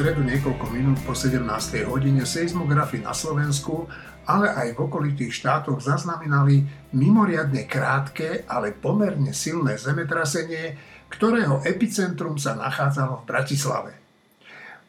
[0.00, 1.44] stredu niekoľko minút po 17.
[1.84, 3.84] hodine seizmografy na Slovensku,
[4.24, 6.64] ale aj v okolitých štátoch zaznamenali
[6.96, 10.80] mimoriadne krátke, ale pomerne silné zemetrasenie,
[11.12, 13.92] ktorého epicentrum sa nachádzalo v Bratislave.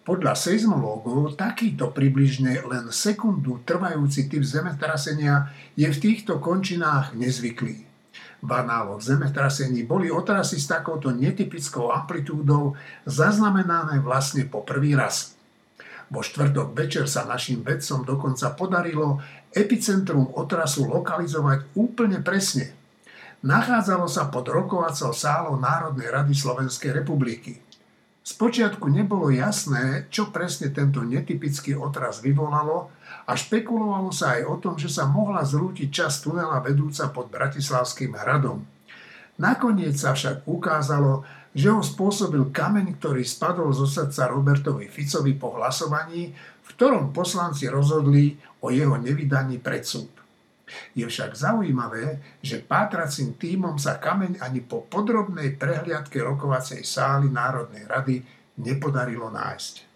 [0.07, 7.90] Podľa seizmológov takýto približne len sekundu trvajúci typ zemetrasenia je v týchto končinách nezvyklý.
[8.41, 12.73] V análoch zemetrasení boli otrasy s takouto netypickou amplitúdou
[13.05, 15.37] zaznamenané vlastne po prvý raz.
[16.11, 19.21] Vo štvrtok večer sa našim vedcom dokonca podarilo
[19.53, 22.73] epicentrum otrasu lokalizovať úplne presne.
[23.45, 27.70] Nachádzalo sa pod rokovacou sálou Národnej rady Slovenskej republiky.
[28.21, 32.93] Spočiatku nebolo jasné, čo presne tento netypický otras vyvolalo
[33.25, 38.13] a špekulovalo sa aj o tom, že sa mohla zrútiť časť tunela vedúca pod Bratislavským
[38.13, 38.61] hradom.
[39.41, 41.25] Nakoniec sa však ukázalo,
[41.57, 47.65] že ho spôsobil kameň, ktorý spadol zo srdca Robertovi Ficovi po hlasovaní, v ktorom poslanci
[47.73, 50.20] rozhodli o jeho nevydaní pred súd.
[50.93, 57.87] Je však zaujímavé, že pátracím týmom sa kameň ani po podrobnej prehliadke rokovacej sály Národnej
[57.87, 58.21] rady
[58.59, 59.91] nepodarilo nájsť.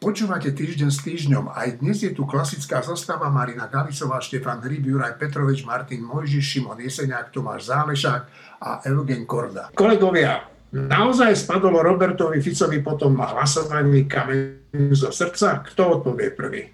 [0.00, 1.52] Počúvate týždeň s týždňom.
[1.52, 6.80] Aj dnes je tu klasická zostava Marina Galisová, Štefan Hryb, Juraj Petrovič, Martin Mojžiš, Šimon
[6.80, 8.22] Jeseniak, Tomáš Zálešák
[8.64, 9.68] a Eugen Korda.
[9.76, 15.68] Kolegovia, naozaj spadlo Robertovi Ficovi potom hlasovaní kameň zo srdca?
[15.68, 16.64] Kto odpovie prvý?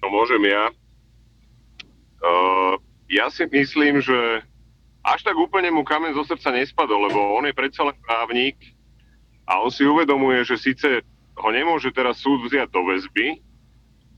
[0.00, 0.72] To môžem ja.
[2.22, 2.78] Uh,
[3.10, 4.46] ja si myslím, že
[5.02, 8.56] až tak úplne mu kamen zo srdca nespadol, lebo on je predsa len právnik
[9.50, 11.02] a on si uvedomuje, že síce
[11.34, 13.42] ho nemôže teraz súd vziať do väzby,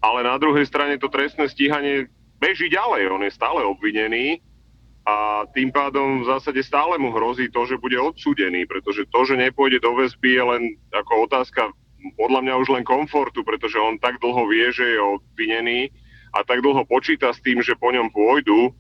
[0.05, 3.09] ale na druhej strane to trestné stíhanie beží ďalej.
[3.09, 4.45] On je stále obvinený
[5.09, 9.41] a tým pádom v zásade stále mu hrozí to, že bude odsúdený, pretože to, že
[9.41, 11.73] nepôjde do väzby je len ako otázka
[12.21, 15.89] podľa mňa už len komfortu, pretože on tak dlho vie, že je obvinený,
[16.35, 18.75] a tak dlho počíta s tým, že po ňom pôjdu,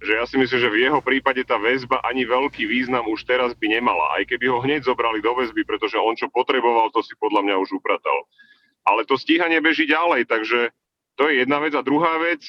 [0.00, 3.52] že ja si myslím, že v jeho prípade tá väzba ani veľký význam už teraz
[3.52, 4.16] by nemala.
[4.16, 7.54] Aj keby ho hneď zobrali do väzby, pretože on čo potreboval, to si podľa mňa
[7.60, 8.24] už upratal.
[8.88, 10.72] Ale to stíhanie beží ďalej, takže
[11.20, 11.76] to je jedna vec.
[11.76, 12.48] A druhá vec,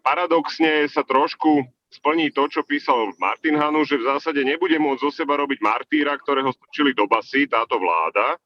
[0.00, 5.10] paradoxne sa trošku splní to, čo písal Martin Hanu, že v zásade nebude môcť zo
[5.12, 8.40] seba robiť martýra, ktorého strčili do basy táto vláda,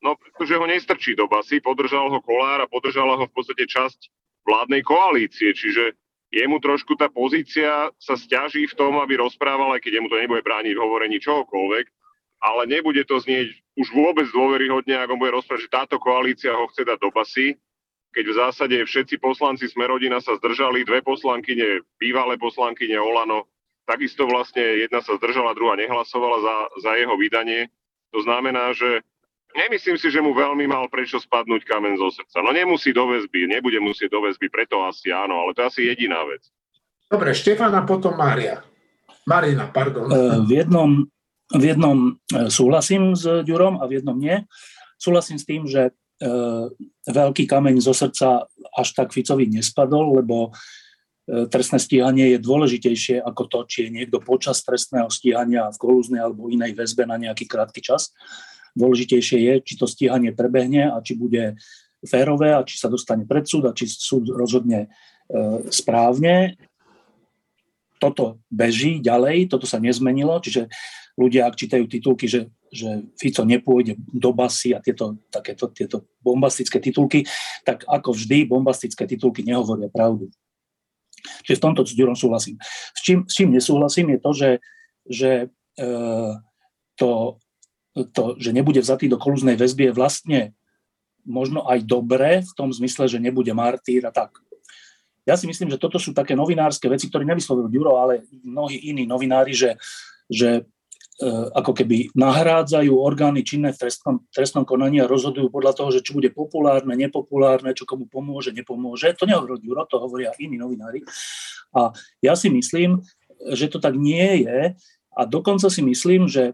[0.00, 4.23] no pretože ho nestrčí do basy, podržal ho Kolár a podržala ho v podstate časť
[4.44, 5.50] vládnej koalície.
[5.52, 5.96] Čiže
[6.30, 10.42] jemu trošku tá pozícia sa stiaží v tom, aby rozprával, aj keď jemu to nebude
[10.44, 11.86] brániť v hovorení čohokoľvek,
[12.44, 16.84] ale nebude to znieť už vôbec dôveryhodne, ako bude rozprávať, že táto koalícia ho chce
[16.84, 17.56] dať do basy,
[18.14, 23.50] keď v zásade všetci poslanci Smerodina sa zdržali, dve poslankyne, bývalé poslankyne Olano,
[23.90, 27.66] takisto vlastne jedna sa zdržala, druhá nehlasovala za, za jeho vydanie.
[28.14, 29.02] To znamená, že
[29.54, 32.42] Nemyslím si, že mu veľmi mal prečo spadnúť kamen zo srdca.
[32.42, 35.80] No nemusí do väzby, nebude musieť do väzby, preto asi áno, ale to je asi
[35.86, 36.42] jediná vec.
[37.06, 38.66] Dobre, Štefana, potom Mária.
[39.24, 40.10] Marina, pardon.
[40.10, 40.90] E, v jednom,
[41.54, 41.98] v jednom
[42.28, 44.42] e, súhlasím s Ďurom a v jednom nie.
[44.98, 45.92] Súhlasím s tým, že e,
[47.08, 50.50] veľký kameň zo srdca až tak Ficovi nespadol, lebo
[51.24, 56.52] trestné stíhanie je dôležitejšie ako to, či je niekto počas trestného stíhania v kolúznej alebo
[56.52, 58.12] inej väzbe na nejaký krátky čas.
[58.74, 61.54] Dôležitejšie je, či to stíhanie prebehne a či bude
[62.04, 64.88] férové a či sa dostane pred súd a či súd rozhodne e,
[65.72, 66.58] správne.
[68.02, 70.68] Toto beží ďalej, toto sa nezmenilo, čiže
[71.16, 76.82] ľudia, ak čítajú titulky, že, že Fico nepôjde do basy a tieto, takéto, tieto bombastické
[76.82, 77.24] titulky,
[77.62, 80.28] tak ako vždy bombastické titulky nehovoria pravdu.
[81.46, 82.60] Čiže v tomto s Ďurom súhlasím.
[82.92, 84.50] S čím, s čím nesúhlasím je to, že,
[85.08, 85.30] že
[85.80, 85.86] e,
[87.00, 87.40] to
[87.94, 90.40] to, že nebude vzatý do kolúznej väzby je vlastne
[91.22, 94.34] možno aj dobré v tom zmysle, že nebude martýr a tak.
[95.24, 99.08] Ja si myslím, že toto sú také novinárske veci, ktoré nevyslovil Ďuro, ale mnohí iní
[99.08, 99.80] novinári, že,
[100.28, 100.68] že
[101.16, 106.04] e, ako keby nahrádzajú orgány činné v trestnom, trestnom konaní a rozhodujú podľa toho, že
[106.04, 109.16] čo bude populárne, nepopulárne, čo komu pomôže, nepomôže.
[109.16, 111.00] To nehovorí Ďuro, to hovoria iní novinári.
[111.72, 113.00] A ja si myslím,
[113.56, 114.76] že to tak nie je
[115.16, 116.52] a dokonca si myslím, že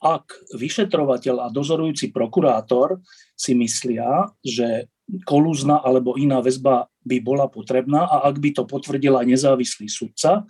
[0.00, 3.04] ak vyšetrovateľ a dozorujúci prokurátor
[3.36, 4.88] si myslia, že
[5.28, 10.48] kolúzna alebo iná väzba by bola potrebná a ak by to potvrdil aj nezávislý sudca,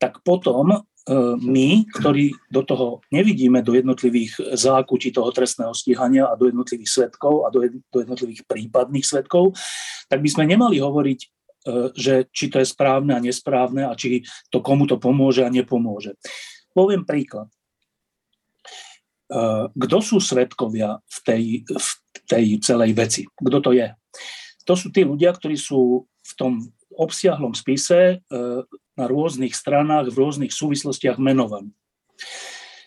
[0.00, 0.78] tak potom e,
[1.38, 7.46] my, ktorí do toho nevidíme do jednotlivých zákutí toho trestného stíhania a do jednotlivých svetkov
[7.46, 7.62] a do
[7.94, 9.54] jednotlivých prípadných svetkov,
[10.08, 11.26] tak by sme nemali hovoriť, e,
[11.96, 16.16] že či to je správne a nesprávne a či to komu to pomôže a nepomôže.
[16.72, 17.52] Poviem príklad.
[19.72, 21.88] Kto sú svetkovia v tej, v
[22.28, 23.22] tej celej veci?
[23.24, 23.88] Kto to je?
[24.68, 26.52] To sú tí ľudia, ktorí sú v tom
[26.92, 28.20] obsiahlom spise
[28.92, 31.72] na rôznych stranách, v rôznych súvislostiach menovaní.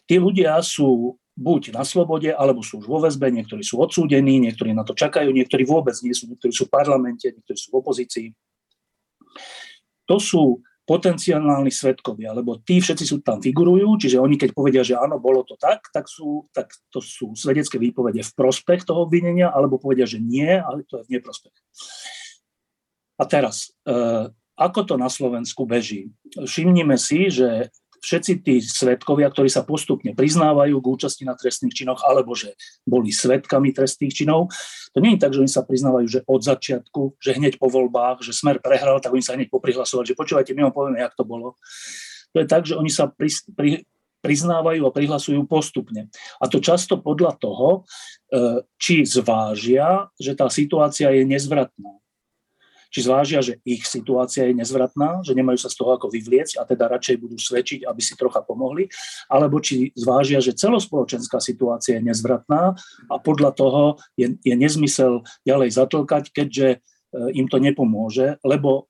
[0.06, 4.71] Tí ľudia sú buď na slobode, alebo sú už vo väzbe, niektorí sú odsúdení, niektorí
[4.71, 8.27] na to čakajú, niektorí vôbec nie sú, niektorí sú v parlamente, niektorí sú v opozícii.
[10.07, 14.93] To sú potenciálni svetkovia, lebo tí všetci sú tam figurujú, čiže oni keď povedia, že
[14.93, 19.49] áno, bolo to tak, tak, sú, tak to sú svedecké výpovede v prospech toho obvinenia,
[19.49, 21.57] alebo povedia, že nie, ale to je v neprospech.
[23.17, 26.13] A teraz, e, ako to na Slovensku beží?
[26.37, 27.73] Všimnime si, že
[28.06, 32.54] všetci tí svetkovia, ktorí sa postupne priznávajú k účasti na trestných činoch, alebo že
[32.86, 34.54] boli svetkami trestných činov,
[34.94, 38.22] to nie je tak, že oni sa priznávajú, že od začiatku, že hneď po voľbách,
[38.22, 41.25] že smer prehral, tak oni sa hneď poprihlasovali, že počúvajte, my vám povieme, jak to
[41.25, 41.57] bolo.
[42.38, 43.69] To je tak, že oni sa pri, pri,
[44.22, 46.07] priznávajú a prihlasujú postupne.
[46.38, 47.84] A to často podľa toho,
[48.34, 52.05] e, či zvážia, že tá situácia je nezvratná
[52.95, 56.63] či zvážia, že ich situácia je nezvratná, že nemajú sa z toho ako vyvliecť a
[56.63, 58.88] teda radšej budú svedčiť, aby si trocha pomohli,
[59.27, 62.71] alebo či zvážia, že celospoločenská situácia je nezvratná
[63.12, 63.81] a podľa toho
[64.15, 66.77] je, je nezmysel ďalej zatlkať, keďže e,
[67.36, 68.88] im to nepomôže, lebo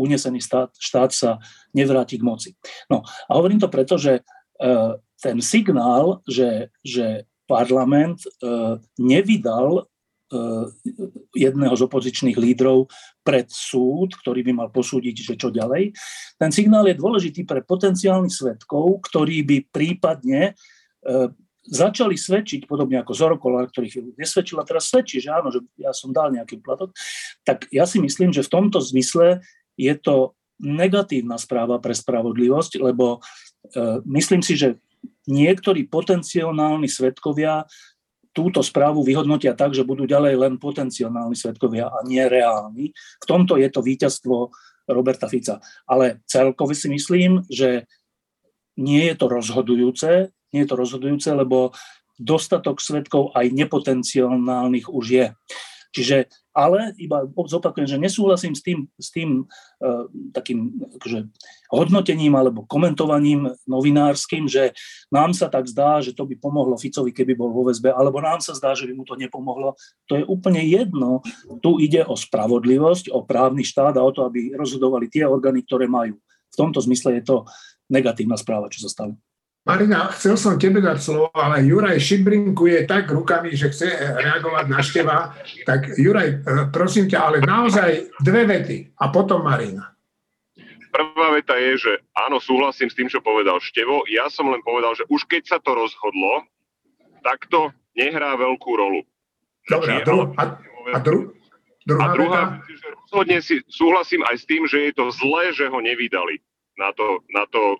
[0.00, 1.30] unesený štát, štát sa
[1.76, 2.50] nevráti k moci.
[2.88, 4.22] No a hovorím to preto, že e,
[5.20, 8.28] ten signál, že, že parlament e,
[8.96, 9.91] nevydal
[11.36, 12.88] jedného z opozičných lídrov
[13.20, 15.92] pred súd, ktorý by mal posúdiť, že čo ďalej.
[16.40, 21.28] Ten signál je dôležitý pre potenciálnych svetkov, ktorí by prípadne eh,
[21.62, 25.94] začali svedčiť, podobne ako Zorokola, ktorý chvíľu nesvedčil a teraz svedčí, že áno, že ja
[25.94, 26.90] som dal nejaký platok,
[27.46, 29.38] tak ja si myslím, že v tomto zmysle
[29.78, 34.78] je to negatívna správa pre spravodlivosť, lebo e, myslím si, že
[35.30, 37.66] niektorí potenciálni svetkovia
[38.32, 42.90] túto správu vyhodnotia tak, že budú ďalej len potenciálni svetkovia a nie reálni.
[42.96, 44.50] V tomto je to víťazstvo
[44.88, 45.60] Roberta Fica.
[45.86, 47.86] Ale celkovo si myslím, že
[48.80, 51.76] nie je to rozhodujúce, nie je to rozhodujúce, lebo
[52.16, 55.26] dostatok svetkov aj nepotenciálnych už je.
[55.92, 61.28] Čiže, ale iba zopakujem, že nesúhlasím s tým, s tým uh, takým akože,
[61.68, 64.72] hodnotením alebo komentovaním novinárskym, že
[65.12, 68.40] nám sa tak zdá, že to by pomohlo Ficovi, keby bol vo väzbe, alebo nám
[68.40, 69.76] sa zdá, že by mu to nepomohlo.
[70.08, 71.20] To je úplne jedno.
[71.60, 75.84] Tu ide o spravodlivosť, o právny štát a o to, aby rozhodovali tie orgány, ktoré
[75.84, 76.16] majú.
[76.52, 77.36] V tomto zmysle je to
[77.92, 79.16] negatívna správa, čo sa stalo.
[79.62, 84.80] Marina, chcel som tebe dať slovo, ale Juraj šibrinkuje tak rukami, že chce reagovať na
[84.82, 85.18] števa.
[85.62, 86.40] Tak Juraj, eh,
[86.74, 89.94] prosím ťa, ale naozaj dve vety a potom Marina.
[90.90, 94.04] Prvá veta je, že áno, súhlasím s tým, čo povedal Števo.
[94.10, 96.44] Ja som len povedal, že už keď sa to rozhodlo,
[97.24, 99.00] tak to nehrá veľkú rolu.
[99.70, 100.44] Dobre, a, dru- a,
[100.92, 101.32] a, dru-
[101.86, 102.66] druhá, a druhá veta?
[102.66, 106.42] že rozhodne si súhlasím aj s tým, že je to zlé, že ho nevydali
[106.76, 107.78] na to, na to uh,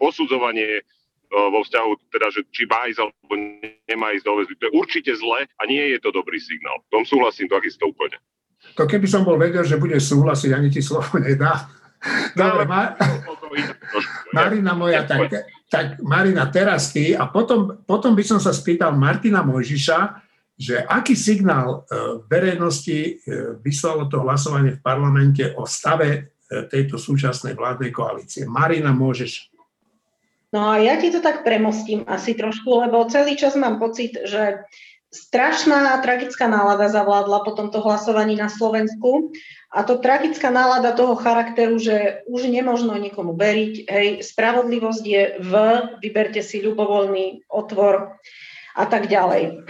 [0.00, 0.80] posudzovanie
[1.30, 3.34] vo vzťahu, teda, že či má ísť alebo
[3.88, 4.54] nemá ísť do väzby.
[4.60, 6.82] To je určite zle a nie je to dobrý signál.
[6.88, 8.20] V tom súhlasím takisto úplne.
[8.74, 11.68] To keby som bol vedel, že bude súhlasiť, ani ti slovo nedá.
[12.38, 12.96] Dobre, Ma-
[14.36, 15.30] Marina moja, tak,
[15.70, 21.18] tak Marina, teraz ty a potom, potom by som sa spýtal Martina Mojžiša, že aký
[21.18, 23.12] signál e, verejnosti e,
[23.58, 26.20] vyslalo to hlasovanie v parlamente o stave e,
[26.70, 28.46] tejto súčasnej vládnej koalície.
[28.46, 29.53] Marina, môžeš
[30.54, 34.62] No a ja ti to tak premostím asi trošku, lebo celý čas mám pocit, že
[35.10, 39.34] strašná tragická nálada zavládla po tomto hlasovaní na Slovensku
[39.74, 45.52] a to tragická nálada toho charakteru, že už nemožno nikomu veriť, hej, spravodlivosť je v,
[46.02, 48.14] vyberte si ľubovoľný otvor
[48.78, 49.66] a tak ďalej.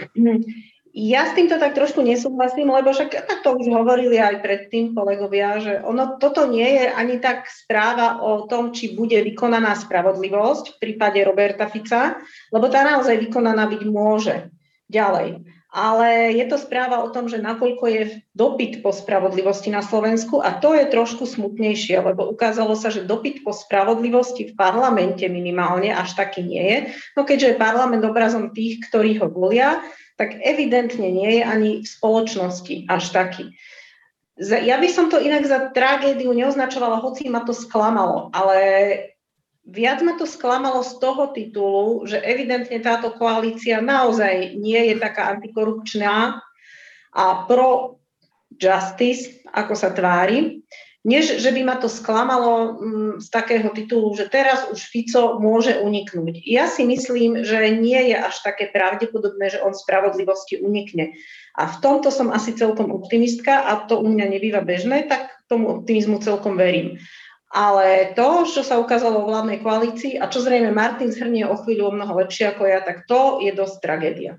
[0.95, 5.73] Ja s týmto tak trošku nesúhlasím, lebo však to už hovorili aj predtým kolegovia, že
[5.83, 11.19] ono, toto nie je ani tak správa o tom, či bude vykonaná spravodlivosť v prípade
[11.27, 12.15] Roberta Fica,
[12.47, 14.47] lebo tá naozaj vykonaná byť môže
[14.87, 15.43] ďalej.
[15.75, 18.01] Ale je to správa o tom, že nakoľko je
[18.31, 23.43] dopyt po spravodlivosti na Slovensku a to je trošku smutnejšie, lebo ukázalo sa, že dopyt
[23.43, 26.79] po spravodlivosti v parlamente minimálne až taký nie je.
[27.19, 29.83] No keďže je parlament obrazom tých, ktorí ho volia,
[30.15, 33.51] tak evidentne nie je ani v spoločnosti až taký.
[34.39, 38.55] Ja by som to inak za tragédiu neoznačovala, hoci ma to sklamalo, ale
[39.65, 45.33] viac ma to sklamalo z toho titulu, že evidentne táto koalícia naozaj nie je taká
[45.33, 46.37] antikorupčná
[47.15, 47.97] a pro
[48.55, 50.61] justice, ako sa tvári.
[51.05, 55.77] než že by ma to sklamalo mm, z takého titulu, že teraz už Fico môže
[55.77, 56.41] uniknúť.
[56.49, 61.13] Ja si myslím, že nie je až také pravdepodobné, že on spravodlivosti unikne.
[61.61, 65.77] A v tomto som asi celkom optimistka a to u mňa nebýva bežné, tak tomu
[65.77, 66.97] optimizmu celkom verím.
[67.53, 71.93] Ale to, čo sa ukázalo vo vládnej koalícii a čo zrejme Martin zhrnie o chvíľu
[71.93, 74.33] o mnoho lepšie ako ja, tak to je dosť tragédia.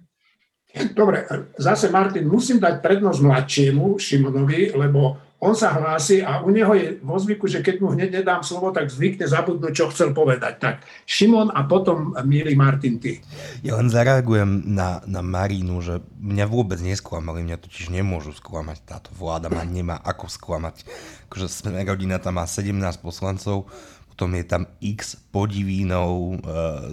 [0.93, 1.25] Dobre,
[1.57, 6.97] zase Martin, musím dať prednosť mladšiemu Šimonovi, lebo on sa hlási a u neho je
[7.05, 10.57] vo zvyku, že keď mu hneď nedám slovo, tak zvykne zabudnúť, čo chcel povedať.
[10.57, 10.75] Tak
[11.05, 13.21] Šimon a potom milý Martin, ty.
[13.61, 18.89] Ja len zareagujem na, na Marínu, že mňa vôbec nesklamali, mňa totiž nemôžu sklamať.
[18.89, 20.89] Táto vláda ma nemá ako sklamať.
[21.29, 22.73] Akože sme rodina tam má 17
[23.05, 23.69] poslancov,
[24.09, 26.35] potom je tam x podivínov e,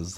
[0.04, 0.16] z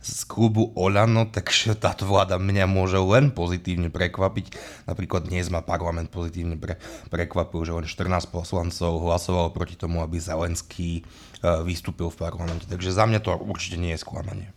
[0.00, 4.56] z klubu Olano, takže táto vláda mňa môže len pozitívne prekvapiť.
[4.88, 6.80] Napríklad dnes ma parlament pozitívne pre,
[7.12, 11.04] prekvapil, že len 14 poslancov hlasovalo proti tomu, aby Zelenský
[11.44, 12.64] uh, vystúpil v parlamente.
[12.64, 14.48] Takže za mňa to určite nie je sklamanie.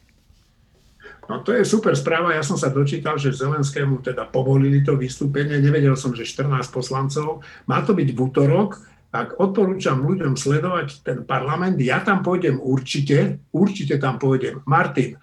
[1.28, 2.36] No to je super správa.
[2.36, 5.60] Ja som sa dočítal, že Zelenskému teda povolili to vystúpenie.
[5.60, 7.44] Nevedel som, že 14 poslancov.
[7.68, 11.78] Má to byť v útorok tak odporúčam ľuďom sledovať ten parlament.
[11.78, 14.66] Ja tam pôjdem určite, určite tam pôjdem.
[14.66, 15.22] Martin,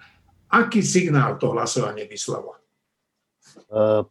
[0.51, 2.59] Aký signál to hlasovanie vyslalo?
[3.71, 4.03] Uh,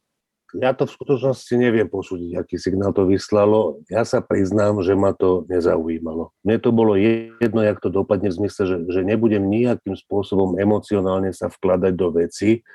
[0.57, 3.85] ja to v skutočnosti neviem posúdiť, aký signál to vyslalo.
[3.87, 6.35] Ja sa priznám, že ma to nezaujímalo.
[6.43, 11.31] Mne to bolo jedno, jak to dopadne v zmysle, že, že nebudem nejakým spôsobom emocionálne
[11.31, 12.67] sa vkladať do veci,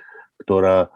[0.46, 0.88] ktorá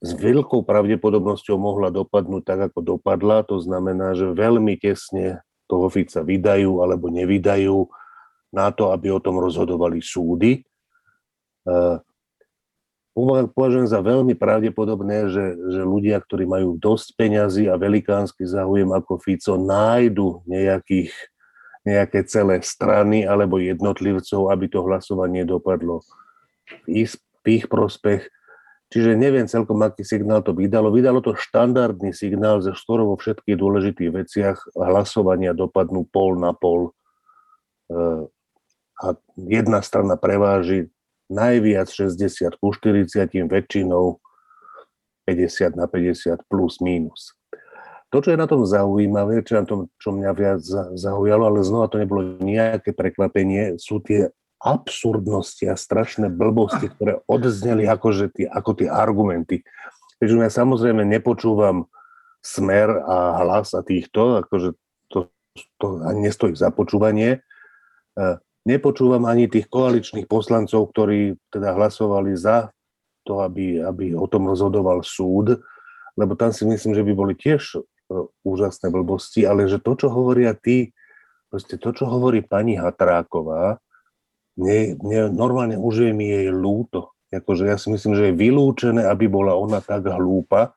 [0.00, 3.44] s veľkou pravdepodobnosťou mohla dopadnúť tak, ako dopadla.
[3.48, 7.90] To znamená, že veľmi tesne toho Fica vydajú alebo nevydajú
[8.54, 10.62] na to, aby o tom rozhodovali súdy.
[13.16, 19.16] Považujem za veľmi pravdepodobné, že, že ľudia, ktorí majú dosť peňazí a velikánsky záujem ako
[19.16, 21.16] Fico, nájdu nejakých,
[21.88, 26.04] nejaké celé strany alebo jednotlivcov, aby to hlasovanie dopadlo
[26.84, 28.28] v ich, v ich prospech.
[28.92, 30.92] Čiže neviem celkom, aký signál to vydalo.
[30.92, 36.92] Vydalo to štandardný signál, že skoro vo všetkých dôležitých veciach hlasovania dopadnú pol na pol
[37.90, 38.28] eh,
[39.00, 39.06] a
[39.40, 40.92] jedna strana preváži
[41.32, 44.18] najviac 60 ku 40, väčšinou
[45.26, 47.34] 50 na 50 plus minus.
[48.14, 50.62] To, čo je na tom zaujímavé, čo, na tom, čo mňa viac
[50.94, 54.30] zaujalo, ale znova to nebolo nejaké prekvapenie, sú tie
[54.62, 59.66] absurdnosti a strašné blbosti, ktoré odzneli akože tie, ako tie argumenty.
[60.22, 61.90] Takže ja samozrejme nepočúvam
[62.40, 64.78] smer a hlas a týchto, akože
[65.12, 65.28] to,
[65.82, 67.42] to nestojí za počúvanie.
[68.66, 72.74] Nepočúvam ani tých koaličných poslancov, ktorí teda hlasovali za
[73.22, 75.62] to, aby, aby o tom rozhodoval súd,
[76.18, 77.80] lebo tam si myslím, že by boli tiež e,
[78.42, 80.90] úžasné blbosti, ale že to, čo hovoria tí,
[81.46, 83.78] proste to, čo hovorí pani Hatráková,
[84.58, 87.14] mne, mne normálne už je mi jej lúto.
[87.30, 90.72] Akože ja si myslím, že je vylúčené, aby bola ona tak hlúpa,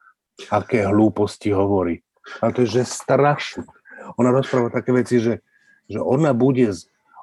[0.51, 2.03] aké hlúposti hovorí.
[2.43, 3.65] Ale to je, že strašné.
[4.19, 5.39] Ona rozpráva také veci, že,
[5.87, 6.73] že ona bude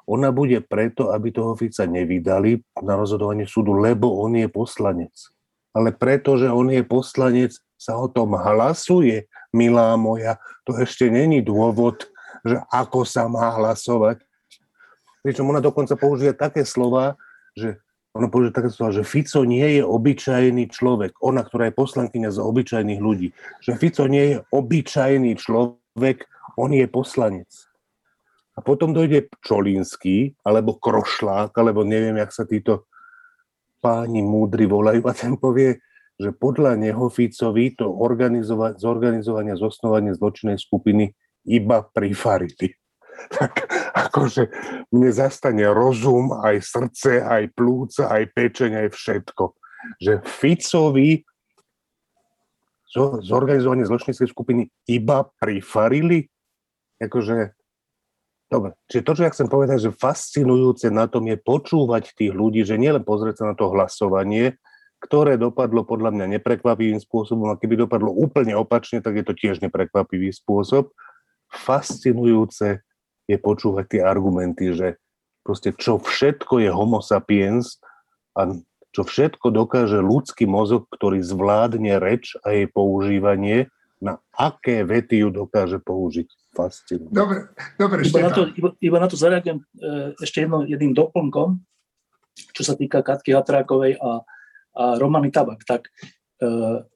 [0.07, 5.11] ona bude preto, aby toho Fica nevydali na rozhodovanie súdu, lebo on je poslanec.
[5.75, 10.41] Ale preto, že on je poslanec, sa o tom hlasuje, milá moja.
[10.65, 12.09] To ešte není dôvod,
[12.41, 14.23] že ako sa má hlasovať.
[15.21, 17.19] Pričom ona dokonca použije také slova,
[17.53, 17.77] že
[18.15, 21.19] ona použije také slova, že Fico nie je obyčajný človek.
[21.21, 23.35] Ona, ktorá je poslankyňa za obyčajných ľudí.
[23.61, 26.25] Že Fico nie je obyčajný človek,
[26.57, 27.66] on je poslanec.
[28.57, 32.89] A potom dojde Čolínsky, alebo Krošlák, alebo neviem, jak sa títo
[33.77, 35.77] páni múdri volajú a ten povie,
[36.17, 41.13] že podľa neho Ficovi to organizova- zorganizovanie zosnovanie zločinnej skupiny
[41.45, 42.73] iba prifarili.
[43.17, 43.65] Tak
[43.97, 44.45] akože
[44.93, 49.57] mne zastane rozum, aj srdce, aj plúca, aj pečeň, aj všetko.
[49.97, 51.25] Že Ficovi
[53.25, 56.29] zorganizovanie zločinnej skupiny iba prifarili?
[57.01, 57.57] Akože
[58.47, 62.63] Dobre, čiže to, čo ja chcem povedať, že fascinujúce na tom je počúvať tých ľudí,
[62.63, 64.55] že nielen pozrieť sa na to hlasovanie,
[65.03, 69.59] ktoré dopadlo podľa mňa neprekvapivým spôsobom, a keby dopadlo úplne opačne, tak je to tiež
[69.59, 70.95] neprekvapivý spôsob.
[71.51, 72.87] Fascinujúce
[73.27, 74.95] je počúvať tie argumenty, že
[75.43, 77.83] proste čo všetko je homo sapiens
[78.31, 78.55] a
[78.95, 85.29] čo všetko dokáže ľudský mozog, ktorý zvládne reč a jej používanie, na aké vety ju
[85.33, 87.13] dokáže použiť fascinuje.
[87.13, 89.65] Dobre, dobre iba, na to, iba, iba na to zareagujem e,
[90.21, 91.57] ešte jedno, jedným doplnkom,
[92.53, 94.21] čo sa týka Katky Hatrákovej a,
[94.77, 95.65] a Romany Tabak.
[95.65, 95.91] Tak e,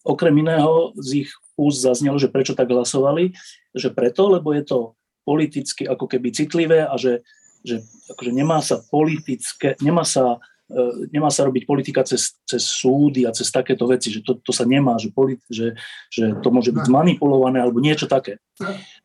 [0.06, 3.34] okrem iného z ich úst zaznelo, že prečo tak hlasovali,
[3.74, 4.80] že preto, lebo je to
[5.26, 7.22] politicky ako keby citlivé a že,
[7.62, 10.42] že akože nemá sa politické, nemá sa,
[11.12, 14.64] nemá sa robiť politika cez, cez súdy a cez takéto veci, že to, to sa
[14.64, 15.76] nemá, že, politi- že,
[16.08, 18.40] že to môže byť zmanipulované alebo niečo také.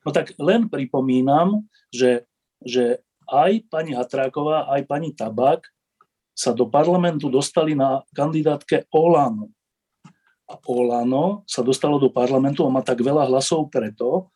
[0.07, 2.27] No tak len pripomínam, že,
[2.63, 5.67] že aj pani Hatráková, aj pani Tabak
[6.37, 9.51] sa do parlamentu dostali na kandidátke Olano.
[10.47, 14.31] A Olano sa dostalo do parlamentu a má tak veľa hlasov preto,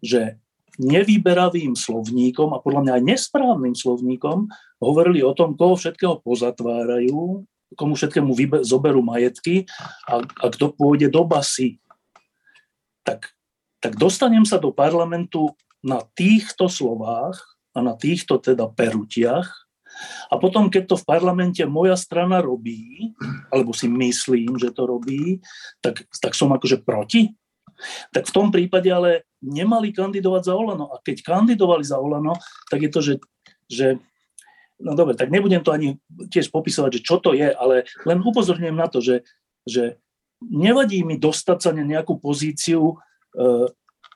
[0.00, 0.40] že
[0.78, 4.46] nevyberavým slovníkom a podľa mňa aj nesprávnym slovníkom
[4.78, 7.42] hovorili o tom, koho všetkého pozatvárajú,
[7.74, 9.66] komu všetkému vybe- zoberú majetky
[10.06, 11.78] a, a kto pôjde do basy.
[13.02, 13.30] Tak,
[13.80, 17.40] tak dostanem sa do parlamentu na týchto slovách
[17.72, 19.48] a na týchto teda perutiach
[20.30, 23.12] a potom, keď to v parlamente moja strana robí,
[23.50, 25.42] alebo si myslím, že to robí,
[25.82, 27.34] tak, tak som akože proti.
[28.12, 30.92] Tak v tom prípade ale nemali kandidovať za Olano.
[30.92, 32.36] A keď kandidovali za Olano,
[32.68, 33.14] tak je to, že,
[33.66, 33.86] že
[34.80, 36.00] no dobre, tak nebudem to ani
[36.32, 39.24] tiež popisovať, že čo to je, ale len upozorňujem na to, že,
[39.68, 40.00] že
[40.44, 42.96] nevadí mi dostať sa na nejakú pozíciu e,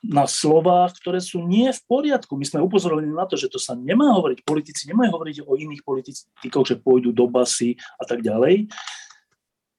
[0.05, 2.37] na slovách, ktoré sú nie v poriadku.
[2.37, 5.81] My sme upozorili na to, že to sa nemá hovoriť, politici nemajú hovoriť o iných
[5.81, 8.69] politikoch, že pôjdu do basy a tak ďalej.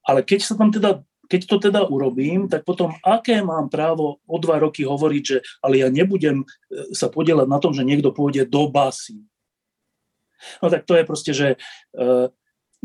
[0.07, 4.37] Ale keď sa tam teda keď to teda urobím, tak potom aké mám právo o
[4.39, 6.47] dva roky hovoriť, že ale ja nebudem e,
[6.95, 9.23] sa podielať na tom, že niekto pôjde do basy.
[10.63, 11.49] No tak to je proste, že
[11.97, 12.29] uh,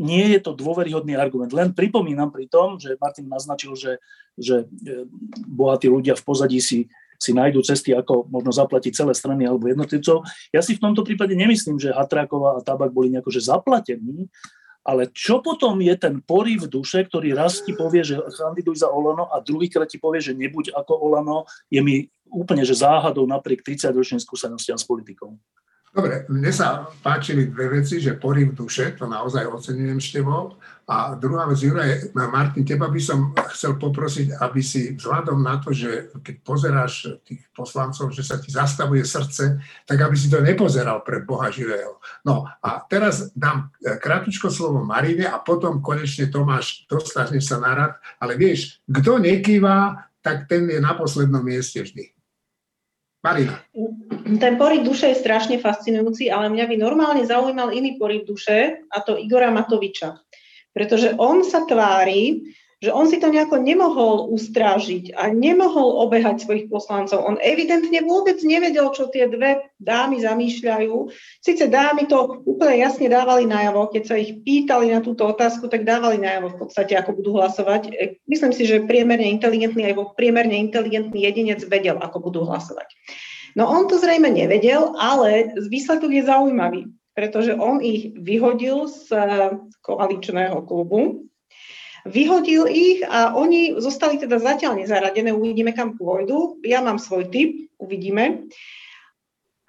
[0.00, 1.52] nie je to dôveryhodný argument.
[1.52, 4.00] Len pripomínam pri tom, že Martin naznačil, že,
[4.40, 5.04] že e,
[5.46, 6.88] bohatí ľudia v pozadí si
[7.22, 10.26] si nájdú cesty, ako možno zaplatiť celé strany alebo jednotlivcov.
[10.50, 14.26] Ja si v tomto prípade nemyslím, že Hatráková a Tabak boli nejako že zaplatení,
[14.82, 19.30] ale čo potom je ten poriv duše, ktorý raz ti povie, že kandiduj za Olano
[19.30, 24.18] a druhýkrát ti povie, že nebuď ako Olano, je mi úplne že záhadou napriek 30-ročným
[24.18, 25.38] skúsenostiam s politikou.
[25.92, 30.56] Dobre, mne sa páčili dve veci, že poriv duše, to naozaj ocenujem s tebou.
[30.88, 35.68] A druhá vec, Juraj, Martin, teba by som chcel poprosiť, aby si vzhľadom na to,
[35.76, 41.04] že keď pozeráš tých poslancov, že sa ti zastavuje srdce, tak aby si to nepozeral
[41.04, 42.00] pre Boha živého.
[42.24, 47.92] No a teraz dám krátko slovo Marine a potom konečne Tomáš, dostaneš sa na rad,
[48.16, 52.16] ale vieš, kto nekýva, tak ten je na poslednom mieste vždy.
[53.22, 53.62] Marina.
[54.42, 58.98] Ten poryv duše je strašne fascinujúci, ale mňa by normálne zaujímal iný poryv duše, a
[58.98, 60.18] to Igora Matoviča.
[60.74, 62.42] Pretože on sa tvári,
[62.82, 67.22] že on si to nejako nemohol ustrážiť a nemohol obehať svojich poslancov.
[67.22, 70.94] On evidentne vôbec nevedel, čo tie dve dámy zamýšľajú.
[71.38, 75.86] Sice dámy to úplne jasne dávali najavo, keď sa ich pýtali na túto otázku, tak
[75.86, 77.82] dávali najavo v podstate, ako budú hlasovať.
[77.94, 82.90] E, myslím si, že priemerne inteligentný, aj priemerne inteligentný jedinec vedel, ako budú hlasovať.
[83.54, 89.06] No on to zrejme nevedel, ale výsledok je zaujímavý, pretože on ich vyhodil z
[89.86, 91.30] koaličného klubu,
[92.02, 96.58] Vyhodil ich a oni zostali teda zatiaľ nezaradené, uvidíme, kam pôjdu.
[96.66, 98.50] Ja mám svoj typ, uvidíme.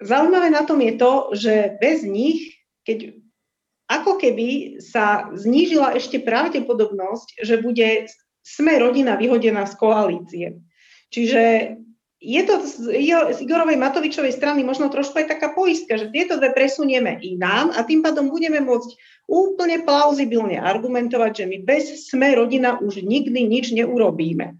[0.02, 3.14] Zaujímavé na tom je to, že bez nich, keď
[3.86, 8.10] ako keby sa znížila ešte pravdepodobnosť, že bude
[8.42, 10.46] sme rodina vyhodená z koalície.
[11.14, 11.74] Čiže
[12.24, 17.20] je to z Igorovej Matovičovej strany možno trošku aj taká poistka, že tieto dve presunieme
[17.20, 18.96] inám a tým pádom budeme môcť
[19.28, 24.56] úplne plauzibilne argumentovať, že my bez sme rodina už nikdy nič neurobíme.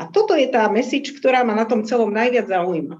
[0.00, 2.98] A toto je tá message, ktorá ma na tom celom najviac zaujíma.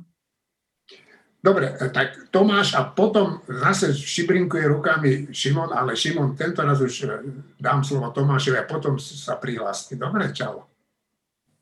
[1.44, 7.04] Dobre, tak Tomáš a potom zase šibrinkuje rukami Šimon, ale Šimon, tento raz už
[7.60, 10.00] dám slovo Tomášovi a potom sa prihláste.
[10.00, 10.73] Dobre, čau.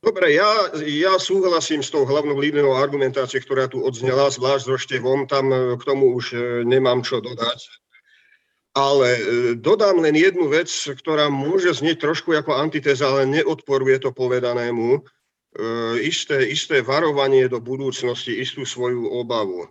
[0.03, 0.51] Dobre, ja,
[0.83, 5.79] ja súhlasím s tou hlavnou líniou argumentácie, ktorá tu odznela, zvlášť so Števom, tam e,
[5.79, 7.71] k tomu už e, nemám čo dodať.
[8.75, 9.23] Ale e,
[9.55, 15.07] dodám len jednu vec, ktorá môže znieť trošku ako antitéza, ale neodporuje to povedanému.
[16.01, 19.69] Isté, isté varovanie do budúcnosti, istú svoju obavu.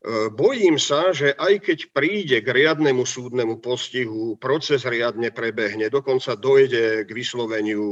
[0.00, 6.40] E, bojím sa, že aj keď príde k riadnemu súdnemu postihu, proces riadne prebehne, dokonca
[6.40, 7.84] dojde k vysloveniu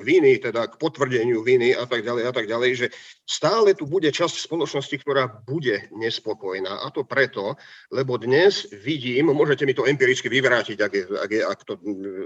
[0.00, 2.86] viny, teda k potvrdeniu viny a tak ďalej a tak ďalej, že
[3.28, 6.88] stále tu bude časť spoločnosti, ktorá bude nespokojná.
[6.88, 7.60] A to preto,
[7.92, 11.74] lebo dnes vidím, môžete mi to empiricky vyvrátiť, ak, je, ak, je, ak, to,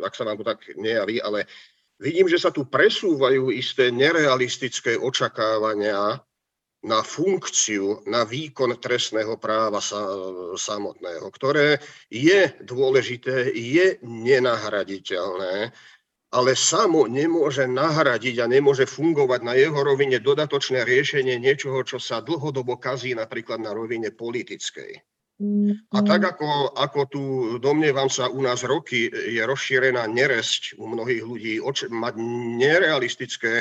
[0.07, 1.51] ak sa vám to tak nejaví, ale
[1.99, 6.23] vidím, že sa tu presúvajú isté nerealistické očakávania
[6.85, 10.05] na funkciu, na výkon trestného práva sa,
[10.59, 11.81] samotného, ktoré
[12.13, 15.73] je dôležité, je nenahraditeľné.
[16.37, 22.21] ale samo nemôže nahradiť a nemôže fungovať na jeho rovine dodatočné riešenie niečoho, čo sa
[22.21, 25.01] dlhodobo kazí napríklad na rovine politickej.
[25.93, 27.23] A tak ako, ako tu,
[27.61, 32.17] domnievam sa, u nás roky je rozšírená neresť u mnohých ľudí, oč- mať
[32.57, 33.61] nerealistické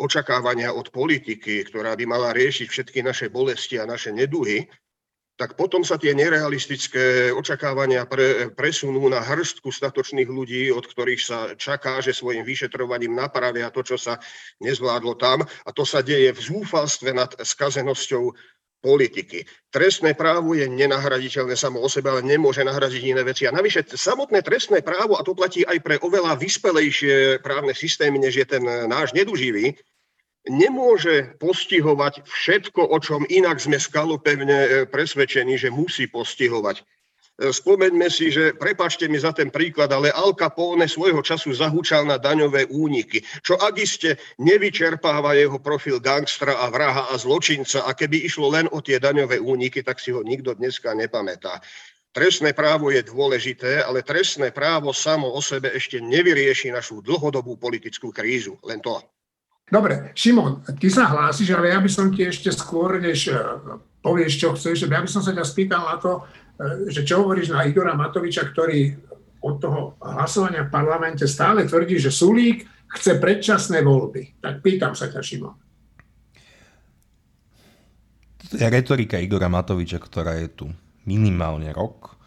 [0.00, 4.64] očakávania od politiky, ktorá by mala riešiť všetky naše bolesti a naše neduhy,
[5.40, 11.38] tak potom sa tie nerealistické očakávania pre, presunú na hrstku statočných ľudí, od ktorých sa
[11.56, 14.20] čaká, že svojim vyšetrovaním napravia to, čo sa
[14.60, 15.40] nezvládlo tam.
[15.64, 18.36] A to sa deje v zúfalstve nad skazenosťou
[18.80, 19.44] politiky.
[19.68, 23.44] Trestné právo je nenahraditeľné samo o sebe, ale nemôže nahradiť iné veci.
[23.44, 28.40] A navyše samotné trestné právo, a to platí aj pre oveľa vyspelejšie právne systémy, než
[28.40, 29.76] je ten náš neduživý,
[30.48, 36.80] nemôže postihovať všetko, o čom inak sme skalopevne presvedčení, že musí postihovať.
[37.40, 42.04] E, spomeňme si, že prepačte mi za ten príklad, ale Al Capone svojho času zahúčal
[42.04, 47.96] na daňové úniky, čo ak iste nevyčerpáva jeho profil gangstra a vraha a zločinca a
[47.96, 51.64] keby išlo len o tie daňové úniky, tak si ho nikto dneska nepamätá.
[52.12, 58.12] Trestné právo je dôležité, ale trestné právo samo o sebe ešte nevyrieši našu dlhodobú politickú
[58.12, 58.60] krízu.
[58.66, 59.00] Len to.
[59.70, 63.38] Dobre, Šimon, ty sa hlásiš, ale ja by som ti ešte skôr, než e,
[64.02, 66.26] povieš, čo chceš, ja by som sa ťa spýtal na to,
[66.92, 68.92] že čo hovoríš na Igora Matoviča, ktorý
[69.40, 74.42] od toho hlasovania v parlamente stále tvrdí, že Sulík chce predčasné voľby.
[74.44, 75.56] Tak pýtam sa ťa, Šimon.
[78.50, 80.66] Retorika Igora Matoviča, ktorá je tu
[81.08, 82.18] minimálne rok.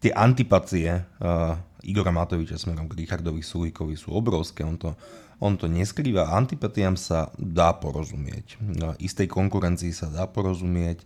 [0.00, 4.64] Tie antipatie uh, Igora Matoviča smerom k Richardovi Sulíkovi sú obrovské.
[4.64, 4.96] On to
[5.40, 6.36] on to neskrýva.
[6.36, 8.60] Antipatiám sa dá porozumieť.
[9.00, 11.00] Istej konkurencii sa dá porozumieť.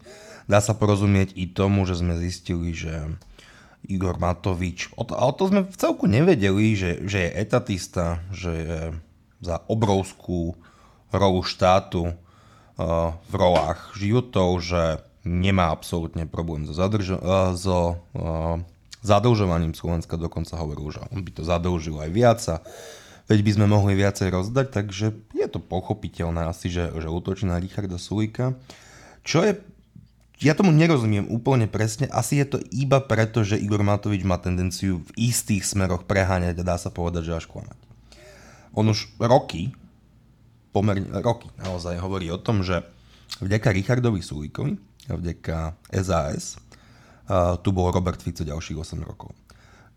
[0.50, 3.14] Dá sa porozumieť i tomu, že sme zistili, že
[3.86, 8.52] Igor Matovič, o to, o to sme v celku nevedeli, že, že je etatista, že
[8.52, 8.80] je
[9.44, 10.56] za obrovskú
[11.12, 18.56] rolu štátu uh, v rolách životov, že nemá absolútne problém so, zadrž- uh, so uh,
[19.04, 22.40] zadlžovaním Slovenska, dokonca hovoril, že on by to zadlžil aj viac
[23.28, 27.56] veď by sme mohli viacej rozdať, takže je to pochopiteľné asi, že, že útočí na
[27.56, 28.52] Richarda Sulika.
[29.24, 29.56] Čo je
[30.42, 32.10] ja tomu nerozumiem úplne presne.
[32.10, 36.68] Asi je to iba preto, že Igor Matovič má tendenciu v istých smeroch preháňať a
[36.68, 37.78] dá sa povedať, že až klamať.
[38.74, 39.72] On už roky,
[40.74, 42.82] pomerne roky naozaj hovorí o tom, že
[43.40, 44.74] vďaka Richardovi Sulíkovi
[45.08, 46.58] a vďaka SAS
[47.62, 49.32] tu bol Robert Fico ďalších 8 rokov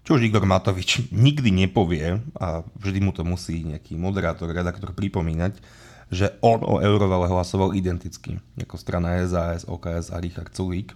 [0.07, 5.59] čo už Igor Matovič nikdy nepovie a vždy mu to musí nejaký moderátor, redaktor pripomínať,
[6.07, 10.95] že on o Eurovale hlasoval identicky, ako strana SAS, OKS a Richard Sulík.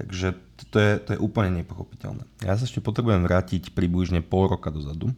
[0.00, 0.40] Takže
[0.72, 2.24] to je, to je úplne nepochopiteľné.
[2.48, 5.12] Ja sa ešte potrebujem vrátiť približne pol roka dozadu,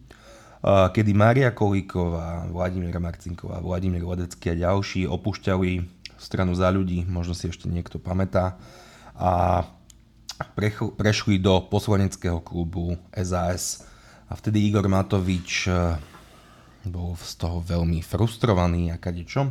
[0.66, 5.86] kedy Mária Kolíková, Vladimír Marcinková, Vladimír Ledecký a ďalší opúšťali
[6.18, 8.58] stranu za ľudí, možno si ešte niekto pamätá,
[9.14, 9.62] a
[10.98, 13.82] prešli do poslaneckého klubu SAS
[14.30, 15.98] a vtedy Igor Matovič eh,
[16.86, 19.50] bol z toho veľmi frustrovaný a kadečo.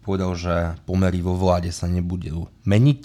[0.00, 0.54] Povedal, že
[0.86, 3.04] pomery vo vláde sa nebudú meniť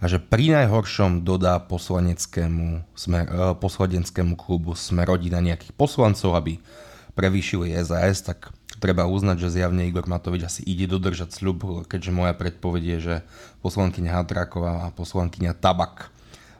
[0.00, 6.58] a že pri najhoršom dodá poslaneckému, smer, eh, poslaneckému klubu Smerodina nejakých poslancov, aby
[7.14, 8.48] prevýšili SAS, tak
[8.80, 13.16] treba uznať, že zjavne Igor Matovič asi ide dodržať sľub, keďže moja predpoveď je, že
[13.60, 16.08] poslankyňa Hatráková a poslankyňa Tabak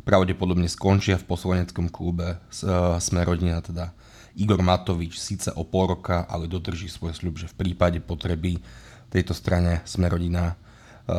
[0.03, 3.93] pravdepodobne skončia v poslaneckom klube uh, sme rodina, teda
[4.39, 8.63] Igor Matovič síce o pol roka, ale dodrží svoj sľub, že v prípade potreby
[9.11, 10.55] tejto strane Smerodina,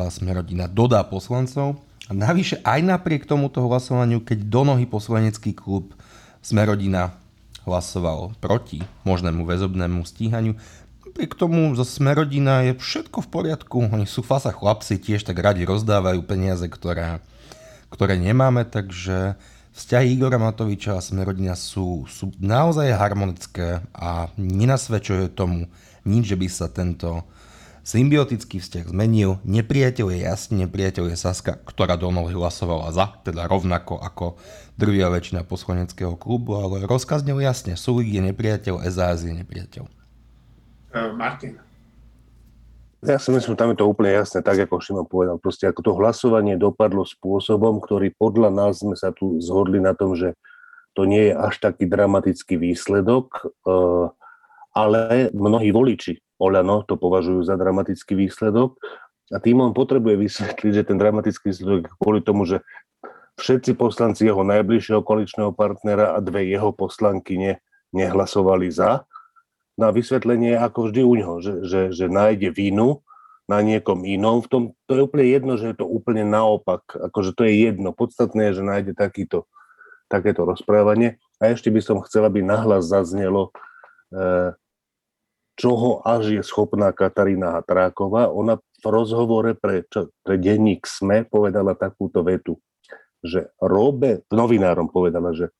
[0.08, 1.76] Smerodina dodá poslancov.
[2.08, 5.92] A navyše aj napriek tomuto hlasovaniu, keď do nohy poslanecký klub
[6.40, 7.14] Smerodina
[7.68, 10.56] hlasoval proti možnému väzobnému stíhaniu,
[11.04, 13.76] napriek tomu zo Smerodina je všetko v poriadku.
[13.92, 17.20] Oni sú fasa chlapci, tiež tak radi rozdávajú peniaze, ktoré
[17.92, 19.36] ktoré nemáme, takže
[19.76, 25.68] vzťahy Igora Matoviča a Smerodina sú, sú naozaj harmonické a nenasvedčuje tomu
[26.08, 27.28] nič, že by sa tento
[27.82, 29.42] symbiotický vzťah zmenil.
[29.42, 34.38] Nepriateľ je jasne, nepriateľ je Saska, ktorá do hlasovala za, teda rovnako ako
[34.78, 39.84] drvia väčšina poslaneckého klubu, ale rozkaz jasne, Sulik je nepriateľ, SAS je nepriateľ.
[40.92, 41.71] Uh, Martin.
[43.02, 45.42] Ja si myslím, tam je to úplne jasné, tak ako Šimon povedal.
[45.42, 50.14] Proste ako to hlasovanie dopadlo spôsobom, ktorý podľa nás sme sa tu zhodli na tom,
[50.14, 50.38] že
[50.94, 54.06] to nie je až taký dramatický výsledok, eh,
[54.72, 58.74] ale mnohí voliči Oľano to považujú za dramatický výsledok
[59.30, 62.66] a tým on potrebuje vysvetliť, že ten dramatický výsledok je kvôli tomu, že
[63.38, 67.38] všetci poslanci jeho najbližšieho koaličného partnera a dve jeho poslanky
[67.94, 69.06] nehlasovali za
[69.76, 73.00] na vysvetlenie ako vždy u neho, že, že, že nájde vinu
[73.50, 74.44] na niekom inom.
[74.44, 76.84] V tom, to je úplne jedno, že je to úplne naopak.
[76.92, 77.90] Akože to je jedno.
[77.90, 79.50] Podstatné je, že nájde takýto,
[80.06, 81.18] takéto rozprávanie.
[81.42, 83.50] A ešte by som chcel, aby nahlas zaznelo,
[84.12, 84.54] e,
[85.58, 88.30] čoho až je schopná Katarína Hatráková.
[88.30, 92.62] Ona v rozhovore pre, čo, pre denník SME povedala takúto vetu,
[93.22, 95.50] že Robert, novinárom povedala, že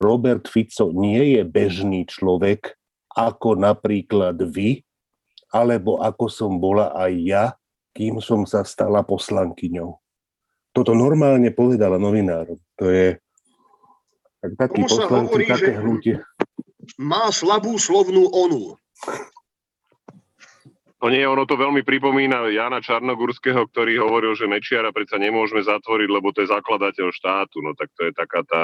[0.00, 2.76] Robert Fico nie je bežný človek,
[3.14, 4.82] ako napríklad vy,
[5.54, 7.44] alebo ako som bola aj ja,
[7.94, 9.90] kým som sa stala poslankyňou.
[10.74, 12.58] Toto normálne povedala novinárom.
[12.82, 13.14] To je
[14.42, 16.16] tak, taký poslanky, hovorí, také hnutie.
[16.98, 18.74] Má slabú slovnú onu.
[20.98, 26.08] To nie, ono to veľmi pripomína Jana Čarnogurského, ktorý hovoril, že Mečiara predsa nemôžeme zatvoriť,
[26.10, 27.62] lebo to je zakladateľ štátu.
[27.62, 28.62] No tak to je taká tá,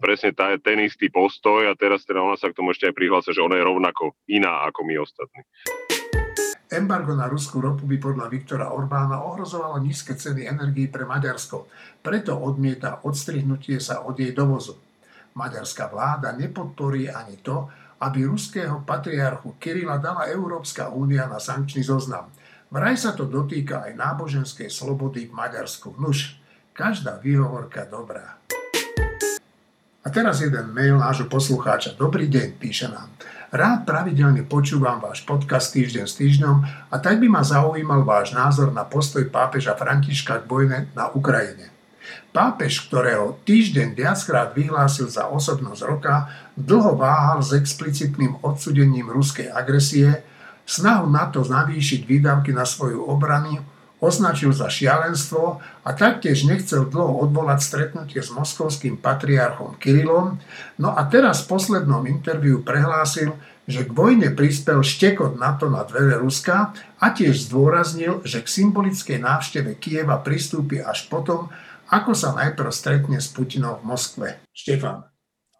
[0.00, 3.30] presne tá, ten istý postoj a teraz teda ona sa k tomu ešte aj prihlása,
[3.34, 5.42] že ona je rovnako iná ako my ostatní.
[6.72, 11.68] Embargo na ruskú ropu by podľa Viktora Orbána ohrozovalo nízke ceny energií pre Maďarsko,
[12.00, 14.80] preto odmieta odstrihnutie sa od jej dovozu.
[15.36, 17.68] Maďarská vláda nepodporí ani to,
[18.00, 22.32] aby ruského patriarchu Kirila dala Európska únia na sankčný zoznam.
[22.72, 25.92] Vraj sa to dotýka aj náboženskej slobody v Maďarsku.
[26.00, 26.40] Nuž,
[26.72, 28.40] každá výhovorka dobrá.
[30.02, 31.94] A teraz jeden mail nášho poslucháča.
[31.94, 33.06] Dobrý deň, píše nám.
[33.54, 36.56] Rád pravidelne počúvam váš podcast týždeň s týždňom
[36.90, 41.70] a tak by ma zaujímal váš názor na postoj pápeža Františka k vojne na Ukrajine.
[42.34, 46.26] Pápež, ktorého týždeň viackrát vyhlásil za osobnosť roka,
[46.58, 50.26] dlho váhal s explicitným odsudením ruskej agresie,
[50.66, 53.62] snahu na to navýšiť výdavky na svoju obranu
[54.02, 60.42] označil za šialenstvo a taktiež nechcel dlho odvolať stretnutie s moskovským patriarchom Kirilom,
[60.82, 63.38] no a teraz v poslednom interviu prehlásil,
[63.70, 69.22] že k vojne prispel štekot NATO na dvere Ruska a tiež zdôraznil, že k symbolickej
[69.22, 71.54] návšteve Kieva pristúpi až potom,
[71.86, 74.28] ako sa najprv stretne s Putinom v Moskve.
[74.50, 75.11] Štefan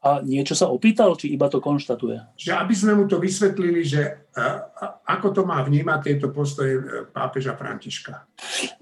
[0.03, 2.35] a niečo sa opýtal, či iba to konštatuje?
[2.35, 4.27] Že aby sme mu to vysvetlili, že
[5.07, 8.27] ako to má vnímať tieto postoje e, pápeža Františka.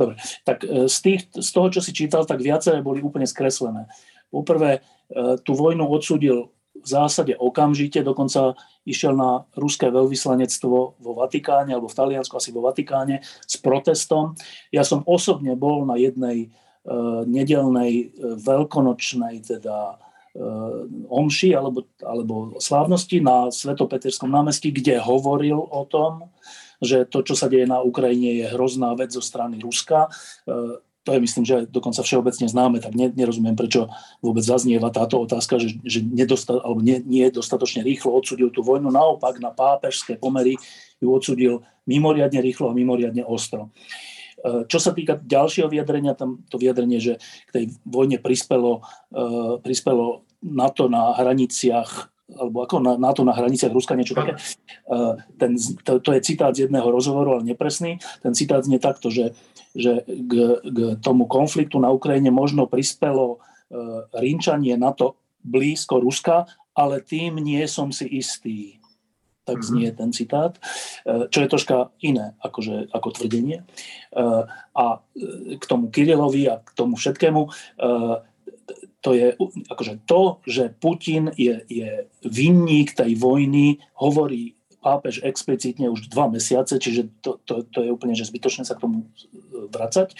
[0.01, 0.17] Dobre,
[0.49, 3.85] tak e, z, tých, z toho, čo si čítal, tak viaceré boli úplne skreslené.
[4.33, 4.81] Poprvé,
[5.11, 6.49] e, tú vojnu odsúdil
[6.81, 8.57] v zásade okamžite, dokonca
[8.89, 14.33] išiel na ruské veľvyslanectvo vo Vatikáne, alebo v Taliansku, asi vo Vatikáne, s protestom.
[14.73, 16.49] Ja som osobne bol na jednej
[16.89, 20.01] uh, nedelnej, uh, veľkonočnej, teda
[21.11, 26.31] omši alebo, alebo slávnosti na Svetopeterskom námestí, kde hovoril o tom,
[26.81, 30.09] že to, čo sa deje na Ukrajine, je hrozná vec zo strany Ruska.
[30.49, 33.89] Eh, to je myslím, že dokonca všeobecne známe, tak nerozumiem, prečo
[34.21, 38.93] vôbec zaznieva táto otázka, že, že nedosta, alebo nie, nie dostatočne rýchlo odsudil tú vojnu.
[38.93, 40.61] Naopak na pápežské pomery
[41.01, 43.73] ju odsudil mimoriadne rýchlo a mimoriadne ostro.
[43.73, 44.10] Eh,
[44.41, 48.81] čo sa týka ďalšieho vyjadrenia, tam to vyjadrenie, že k tej vojne prispelo,
[49.13, 54.39] eh, prispelo NATO na hraniciach alebo ako na, NATO na hraniciach Ruska, niečo také.
[54.39, 57.99] Eh, ten, to, to je citát z jedného rozhovoru, ale nepresný.
[58.23, 59.35] Ten citát znie takto, že,
[59.75, 63.43] že k, k tomu konfliktu na Ukrajine možno prispelo
[64.11, 65.15] rinčanie NATO
[65.47, 68.80] blízko Ruska, ale tým nie som si istý
[69.51, 69.67] tak mhm.
[69.67, 70.55] znie ten citát,
[71.03, 73.59] e, čo je troška iné akože, ako tvrdenie.
[73.59, 73.65] E,
[74.71, 74.99] a e,
[75.59, 77.43] k tomu Kirilovi a k tomu všetkému,
[79.01, 79.33] to je
[79.73, 86.77] akože to, že Putin je, je vinník tej vojny, hovorí pápež explicitne už dva mesiace,
[86.77, 89.09] čiže to, to, to je úplne že zbytočné sa k tomu
[89.73, 90.13] vracať.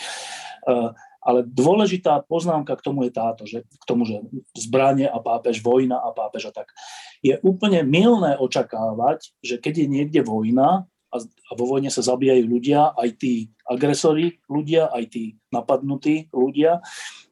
[1.21, 4.25] Ale dôležitá poznámka k tomu je táto, že k tomu, že
[4.57, 6.73] zbranie a pápež, vojna a pápež a tak.
[7.21, 11.17] Je úplne milné očakávať, že keď je niekde vojna a,
[11.59, 16.81] vo vojne sa zabíjajú ľudia, aj tí agresori ľudia, aj tí napadnutí ľudia,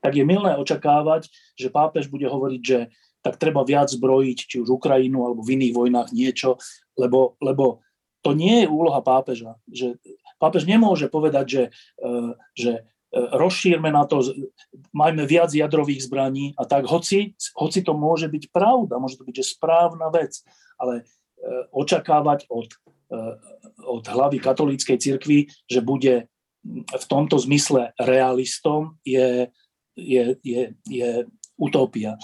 [0.04, 4.68] tak je milné očakávať, že pápež bude hovoriť, že tak treba viac zbrojiť, či už
[4.68, 6.60] Ukrajinu alebo v iných vojnách niečo,
[6.94, 7.82] lebo, lebo
[8.22, 9.58] to nie je úloha pápeža.
[9.70, 9.98] Že
[10.38, 11.62] pápež nemôže povedať, že,
[11.98, 12.10] e,
[12.54, 12.72] že
[13.12, 14.20] rozšírme na to,
[14.92, 19.36] majme viac jadrových zbraní a tak, hoci, hoci to môže byť pravda, môže to byť
[19.40, 20.44] že správna vec,
[20.76, 21.02] ale e,
[21.72, 22.68] očakávať od,
[23.08, 23.20] e,
[23.88, 26.28] od hlavy katolíckej cirkvi, že bude
[26.84, 29.48] v tomto zmysle realistom, je,
[29.96, 31.10] je, je, je
[31.56, 32.20] utopia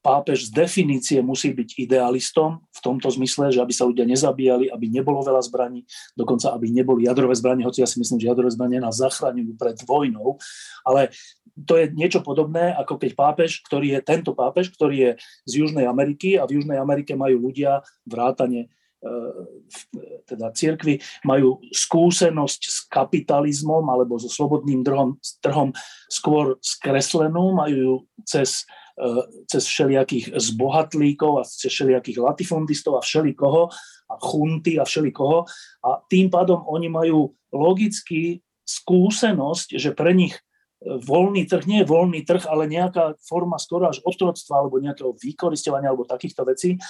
[0.00, 4.86] pápež z definície musí byť idealistom v tomto zmysle, že aby sa ľudia nezabíjali, aby
[4.88, 5.84] nebolo veľa zbraní,
[6.16, 9.76] dokonca aby neboli jadrové zbranie, hoci ja si myslím, že jadrové zbranie nás zachraňujú pred
[9.84, 10.40] vojnou,
[10.84, 11.12] ale
[11.52, 15.10] to je niečo podobné, ako keď pápež, ktorý je tento pápež, ktorý je
[15.44, 18.72] z Južnej Ameriky a v Južnej Amerike majú ľudia vrátane
[20.28, 25.72] teda cirkvi majú skúsenosť s kapitalizmom alebo so slobodným trhom, trhom
[26.04, 27.94] skôr skreslenú, majú ju
[28.28, 28.68] cez,
[29.48, 33.72] cez všelijakých zbohatlíkov a cez všelijakých latifundistov a všelikoho
[34.10, 35.48] a chunty a všelikoho
[35.86, 40.36] a tým pádom oni majú logicky skúsenosť, že pre nich
[40.80, 45.92] voľný trh nie je voľný trh, ale nejaká forma skoro až otroctva alebo nejakého vykoristovania
[45.92, 46.80] alebo takýchto vecí.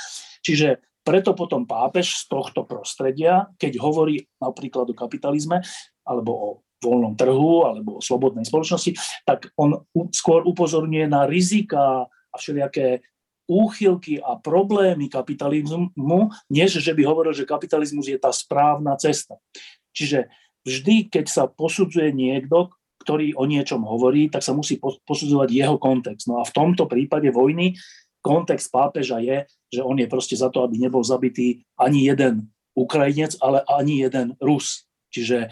[0.47, 5.65] Čiže preto potom pápež z tohto prostredia, keď hovorí napríklad o kapitalizme
[6.07, 6.49] alebo o
[6.81, 8.97] voľnom trhu alebo slobodnej spoločnosti,
[9.29, 13.05] tak on skôr upozorňuje na rizika a všelijaké
[13.51, 19.43] úchylky a problémy kapitalizmu, než že by hovoril, že kapitalizmus je tá správna cesta.
[19.91, 20.31] Čiže
[20.63, 22.71] vždy, keď sa posudzuje niekto,
[23.03, 26.31] ktorý o niečom hovorí, tak sa musí posudzovať jeho kontext.
[26.31, 27.75] No a v tomto prípade vojny
[28.23, 33.35] kontext pápeža je, že on je proste za to, aby nebol zabitý ani jeden Ukrajinec,
[33.43, 34.87] ale ani jeden Rus.
[35.11, 35.51] Čiže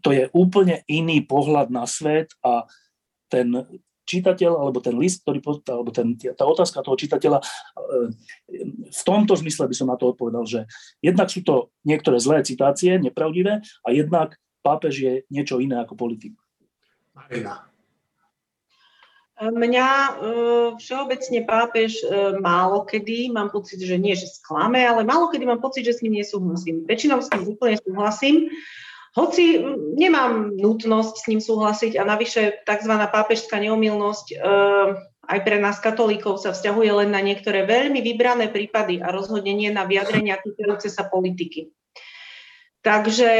[0.00, 2.64] to je úplne iný pohľad na svet a
[3.28, 3.64] ten
[4.02, 7.44] čitateľ, alebo ten list, ktorý, alebo ten, tá otázka toho čitateľa, e,
[8.90, 10.66] v tomto zmysle by som na to odpovedal, že
[10.98, 16.34] jednak sú to niektoré zlé citácie, nepravdivé, a jednak pápež je niečo iné ako politik.
[17.14, 17.71] Marina.
[19.42, 20.10] Mňa e,
[20.78, 25.58] všeobecne pápež e, málo kedy, mám pocit, že nie, že sklame, ale málo kedy mám
[25.58, 26.86] pocit, že s ním nesúhlasím.
[26.86, 28.54] Väčšinou s ním úplne súhlasím,
[29.18, 29.60] hoci
[29.98, 32.92] nemám nutnosť s ním súhlasiť a navyše tzv.
[33.10, 34.36] pápežská neomilnosť e,
[35.22, 39.74] aj pre nás katolíkov sa vzťahuje len na niektoré veľmi vybrané prípady a rozhodne nie
[39.74, 41.74] na vyjadrenia týkajúce sa politiky.
[42.82, 43.30] Takže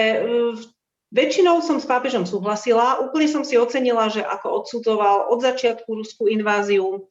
[1.12, 6.24] Väčšinou som s pápežom súhlasila, úplne som si ocenila, že ako odsudzoval od začiatku ruskú
[6.24, 7.04] inváziu,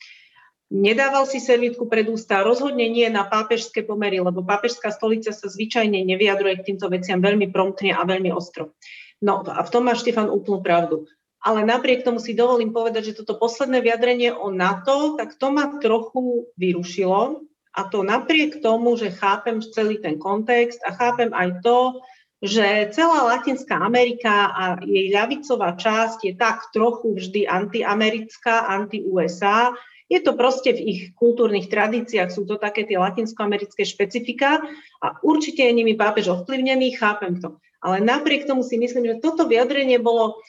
[0.73, 6.01] nedával si servítku pred ústa, rozhodne nie na pápežské pomery, lebo pápežská stolica sa zvyčajne
[6.01, 8.73] nevyjadruje k týmto veciam veľmi promptne a veľmi ostro.
[9.21, 11.05] No a v tom má Štefan úplnú pravdu.
[11.41, 15.77] Ale napriek tomu si dovolím povedať, že toto posledné vyjadrenie o NATO, tak to ma
[15.77, 17.45] trochu vyrušilo.
[17.77, 22.01] A to napriek tomu, že chápem celý ten kontext a chápem aj to,
[22.41, 29.77] že celá Latinská Amerika a jej ľavicová časť je tak trochu vždy antiamerická, anti-USA.
[30.09, 34.59] Je to proste v ich kultúrnych tradíciách, sú to také tie latinskoamerické špecifika
[34.99, 37.61] a určite je nimi pápež ovplyvnený, chápem to.
[37.79, 40.41] Ale napriek tomu si myslím, že toto vyjadrenie bolo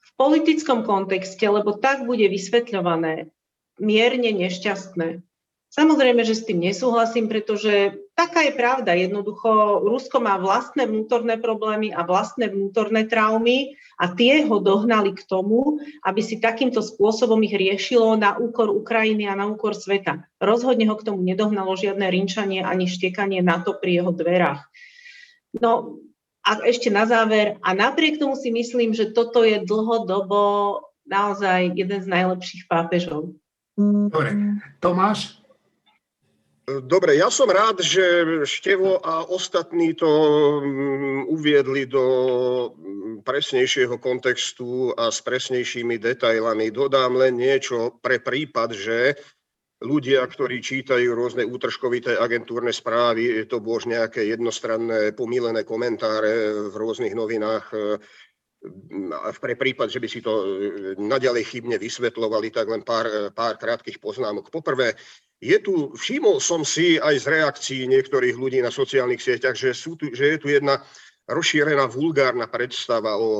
[0.00, 3.28] v politickom kontexte, lebo tak bude vysvetľované,
[3.78, 5.22] mierne nešťastné.
[5.74, 8.94] Samozrejme, že s tým nesúhlasím, pretože taká je pravda.
[8.94, 15.26] Jednoducho, Rusko má vlastné vnútorné problémy a vlastné vnútorné traumy a tie ho dohnali k
[15.26, 20.22] tomu, aby si takýmto spôsobom ich riešilo na úkor Ukrajiny a na úkor sveta.
[20.38, 24.62] Rozhodne ho k tomu nedohnalo žiadne rinčanie ani štekanie NATO pri jeho dverách.
[25.58, 25.98] No
[26.46, 31.98] a ešte na záver, a napriek tomu si myslím, že toto je dlhodobo naozaj jeden
[31.98, 33.34] z najlepších pápežov.
[33.74, 34.62] Dobre.
[34.78, 35.43] Tomáš?
[36.64, 40.08] Dobre, ja som rád, že Števo a ostatní to
[40.64, 42.04] mm, uviedli do
[42.72, 46.72] mm, presnejšieho kontextu a s presnejšími detailami.
[46.72, 49.12] Dodám len niečo pre prípad, že
[49.84, 57.12] ľudia, ktorí čítajú rôzne útržkovité agentúrne správy, to bolo nejaké jednostranné pomílené komentáre v rôznych
[57.12, 58.00] novinách, e,
[59.36, 60.44] pre prípad, že by si to e,
[60.96, 64.48] naďalej chybne vysvetlovali, tak len pár, pár krátkých poznámok.
[64.48, 64.96] Poprvé,
[65.44, 69.92] je tu, všimol som si aj z reakcií niektorých ľudí na sociálnych sieťach, že, sú
[70.00, 70.80] tu, že je tu jedna
[71.24, 73.30] rozšírená vulgárna predstava o,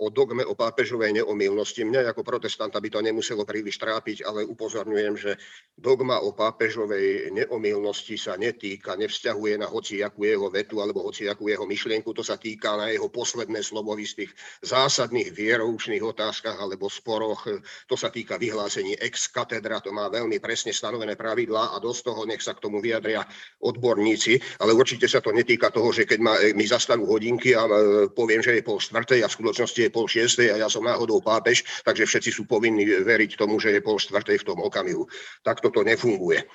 [0.00, 1.84] o dogme o pápežovej neomilnosti.
[1.84, 5.36] Mňa ako protestanta by to nemuselo príliš trápiť, ale upozorňujem, že
[5.76, 12.16] dogma o pápežovej neomilnosti sa netýka, nevzťahuje na hociakú jeho vetu alebo hociakú jeho myšlienku,
[12.16, 14.32] to sa týka na jeho posledné slovo v istých
[14.64, 17.44] zásadných vieroučných otázkach alebo sporoch.
[17.92, 22.24] To sa týka vyhlásení ex katedra, to má veľmi presne stanovené pravidlá a dosť toho
[22.24, 23.20] nech sa k tomu vyjadria
[23.60, 27.72] odborníci, ale určite sa to netýka toho, že keď ma, mi zastanú hodinky a e,
[28.10, 31.20] poviem, že je pol štvrtej a v skutočnosti je pol šiestej a ja som náhodou
[31.20, 35.06] pápež, takže všetci sú povinní veriť tomu, že je pol štvrtej v tom okamihu.
[35.42, 36.42] Tak toto nefunguje.
[36.42, 36.46] E,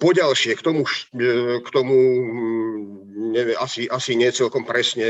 [0.00, 0.82] poďalšie, k tomu,
[1.12, 4.32] e, k tomu mm, neviem, asi, asi nie
[4.64, 5.06] presne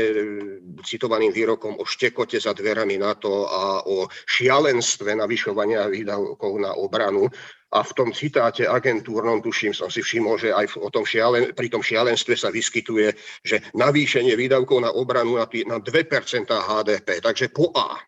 [0.83, 7.27] citovaným výrokom o štekote za dverami NATO a o šialenstve navyšovania výdavkov na obranu,
[7.73, 11.73] a v tom citáte agentúrnom, tuším, som si všimol, že aj o tom šialen, pri
[11.73, 13.09] tom šialenstve sa vyskytuje,
[13.41, 17.97] že navýšenie výdavkov na obranu na, na 2% HDP, takže po A.
[17.97, 18.01] E,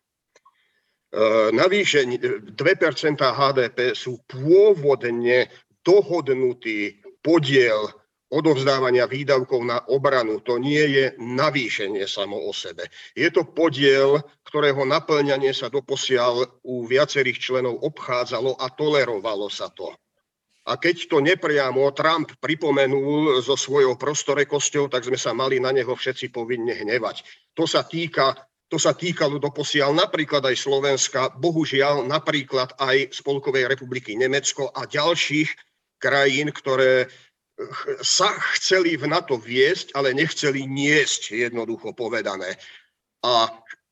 [1.50, 2.22] navýšenie
[2.54, 2.54] 2%
[3.18, 5.50] HDP sú pôvodne
[5.82, 7.90] dohodnutý podiel
[8.36, 10.44] odovzdávania výdavkov na obranu.
[10.44, 12.92] To nie je navýšenie samo o sebe.
[13.16, 19.96] Je to podiel, ktorého naplňanie sa doposiaľ u viacerých členov obchádzalo a tolerovalo sa to.
[20.66, 25.94] A keď to nepriamo Trump pripomenul so svojou prostorekosťou, tak sme sa mali na neho
[25.94, 27.22] všetci povinne hnevať.
[27.56, 28.34] To sa týka
[28.66, 35.54] to sa týkalo doposiaľ napríklad aj Slovenska, bohužiaľ napríklad aj Spolkovej republiky Nemecko a ďalších
[36.02, 37.06] krajín, ktoré
[38.04, 42.56] sa chceli v NATO viesť, ale nechceli niesť, jednoducho povedané.
[43.24, 43.48] A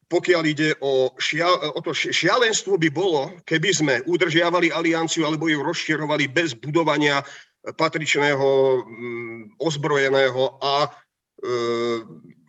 [0.08, 5.64] pokiaľ ide o, šia, o to šialenstvo by bolo, keby sme udržiavali alianciu alebo ju
[5.64, 7.24] rozširovali bez budovania
[7.64, 8.48] patričného
[8.84, 10.92] mm, ozbrojeného a
[11.44, 11.52] E,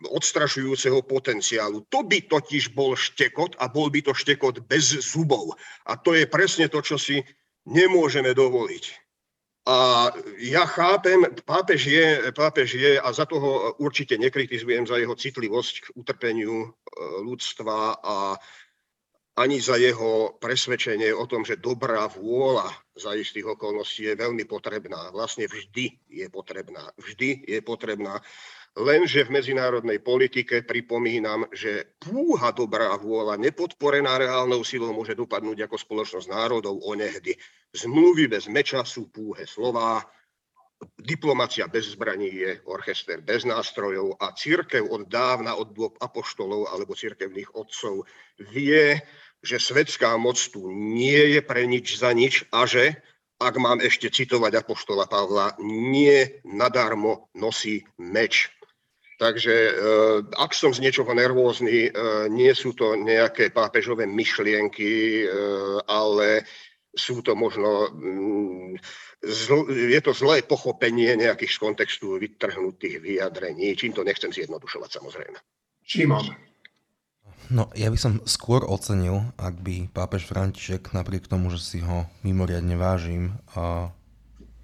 [0.06, 1.84] odstrašujúceho potenciálu.
[1.90, 5.52] To by totiž bol štekot a bol by to štekot bez zubov.
[5.84, 7.20] A to je presne to, čo si
[7.66, 8.84] nemôžeme dovoliť.
[9.66, 15.74] A ja chápem, pápež je, pápež je a za toho určite nekritizujem za jeho citlivosť
[15.82, 16.68] k utrpeniu e,
[17.26, 18.38] ľudstva a
[19.36, 25.10] ani za jeho presvedčenie o tom, že dobrá vôľa za istých okolností je veľmi potrebná.
[25.12, 26.88] Vlastne vždy je potrebná.
[26.96, 28.22] Vždy je potrebná.
[28.76, 35.80] Lenže v medzinárodnej politike pripomínam, že púha dobrá vôľa nepodporená reálnou silou môže dopadnúť ako
[35.80, 37.32] spoločnosť národov onehdy.
[37.72, 40.04] Zmluvy bez meča sú púhe slová,
[41.00, 46.92] diplomacia bez zbraní je orchester bez nástrojov a církev od dávna, od dôb apoštolov alebo
[46.92, 48.04] církevných otcov
[48.52, 49.00] vie,
[49.40, 53.00] že svetská moc tu nie je pre nič za nič a že,
[53.40, 58.52] ak mám ešte citovať apoštola Pavla, nie nadarmo nosí meč.
[59.16, 61.92] Takže eh, ak som z niečoho nervózny, eh,
[62.28, 65.28] nie sú to nejaké pápežové myšlienky, eh,
[65.88, 66.44] ale
[66.96, 68.76] sú to možno, mm,
[69.68, 75.38] je to zlé pochopenie nejakých z kontextu vytrhnutých vyjadrení, čím to nechcem zjednodušovať samozrejme.
[75.84, 76.32] Šimon.
[77.46, 82.08] No, ja by som skôr ocenil, ak by pápež František, napriek tomu, že si ho
[82.26, 83.92] mimoriadne vážim, a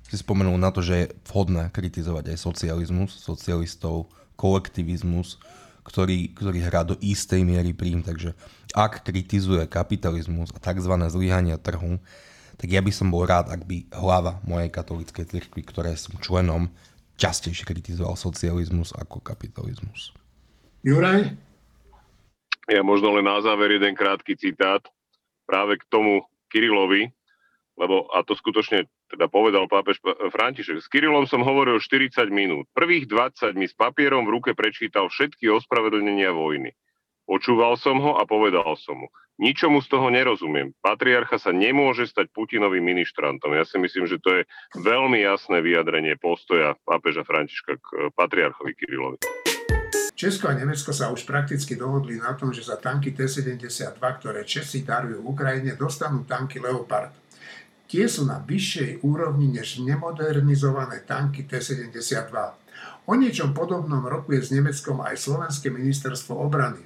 [0.09, 5.41] si spomenul na to, že je vhodné kritizovať aj socializmus, socialistov, kolektivizmus,
[5.83, 8.07] ktorý, ktorý hrá do istej miery príjm.
[8.07, 8.35] Takže
[8.73, 10.95] ak kritizuje kapitalizmus a tzv.
[11.11, 11.99] zlyhania trhu,
[12.57, 16.71] tak ja by som bol rád, ak by hlava mojej katolíckej cirkvi, ktoré som členom,
[17.19, 20.15] častejšie kritizoval socializmus ako kapitalizmus.
[20.87, 21.35] Juraj?
[22.71, 24.87] Ja možno len na záver jeden krátky citát
[25.47, 26.23] práve k tomu
[26.55, 27.11] Kirilovi,
[27.75, 30.01] lebo a to skutočne teda povedal pápež
[30.33, 30.81] František.
[30.81, 32.65] S Kirilom som hovoril 40 minút.
[32.73, 36.73] Prvých 20 mi s papierom v ruke prečítal všetky ospravedlnenia vojny.
[37.29, 39.09] Počúval som ho a povedal som mu.
[39.41, 40.77] Ničomu z toho nerozumiem.
[40.85, 43.57] Patriarcha sa nemôže stať Putinovým ministrantom.
[43.57, 44.43] Ja si myslím, že to je
[44.77, 49.19] veľmi jasné vyjadrenie postoja pápeža Františka k e, patriarchovi Kirilovi.
[50.13, 54.85] Česko a Nemecko sa už prakticky dohodli na tom, že za tanky T-72, ktoré Česi
[54.85, 57.22] darujú Ukrajine, dostanú tanky Leopard.
[57.93, 62.33] Tie sú na vyššej úrovni než nemodernizované tanky T-72.
[63.05, 66.81] O niečom podobnom rokuje s Nemeckom aj Slovenské ministerstvo obrany.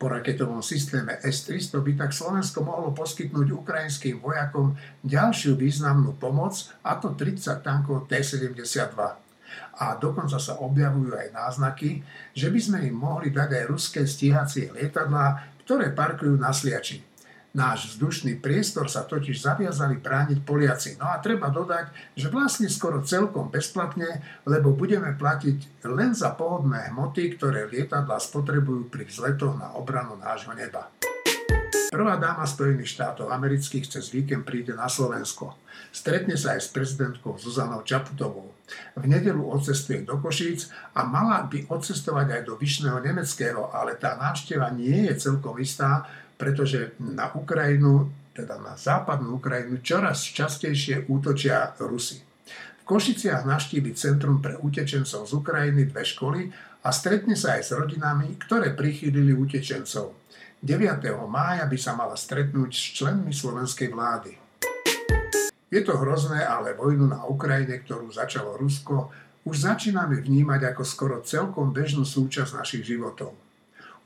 [0.00, 6.96] Po raketovom systéme S-300 by tak Slovensko mohlo poskytnúť ukrajinským vojakom ďalšiu významnú pomoc, a
[6.96, 8.96] to 30 tankov T-72.
[9.76, 12.00] A dokonca sa objavujú aj náznaky,
[12.32, 15.36] že by sme im mohli dať aj ruské stíhacie lietadlá,
[15.68, 17.15] ktoré parkujú na Sliači.
[17.56, 21.00] Náš vzdušný priestor sa totiž zaviazali brániť Poliaci.
[21.00, 26.92] No a treba dodať, že vlastne skoro celkom bezplatne, lebo budeme platiť len za pohodné
[26.92, 30.92] hmoty, ktoré lietadla spotrebujú pri vzletoch na obranu nášho neba.
[31.88, 35.56] Prvá dáma Spojených štátov amerických cez víkend príde na Slovensko.
[35.88, 38.52] Stretne sa aj s prezidentkou Zuzanou Čaputovou.
[39.00, 44.12] V nedelu odcestuje do Košíc a mala by odcestovať aj do Vyšného Nemeckého, ale tá
[44.20, 46.04] návšteva nie je celkom istá,
[46.36, 52.20] pretože na Ukrajinu, teda na západnú Ukrajinu, čoraz častejšie útočia Rusy.
[52.80, 56.46] V Košiciach naštívi Centrum pre utečencov z Ukrajiny dve školy
[56.86, 60.14] a stretne sa aj s rodinami, ktoré prichýlili utečencov.
[60.62, 61.02] 9.
[61.26, 64.32] mája by sa mala stretnúť s členmi slovenskej vlády.
[65.66, 69.10] Je to hrozné, ale vojnu na Ukrajine, ktorú začalo Rusko,
[69.46, 73.34] už začíname vnímať ako skoro celkom bežnú súčasť našich životov.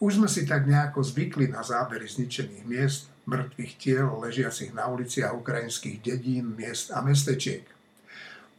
[0.01, 5.37] Už sme si tak nejako zvykli na zábery zničených miest, mŕtvych tiel ležiacich na uliciach
[5.37, 7.69] ukrajinských dedín, miest a mestečiek.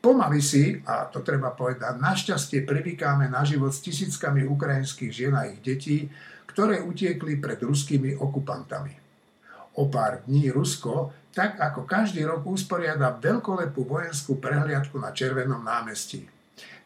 [0.01, 5.49] Pomaly si, a to treba povedať, našťastie privykáme na život s tisíckami ukrajinských žien a
[5.49, 6.09] ich detí,
[6.49, 8.93] ktoré utiekli pred ruskými okupantami.
[9.81, 16.27] O pár dní Rusko, tak ako každý rok, usporiada veľkolepú vojenskú prehliadku na Červenom námestí.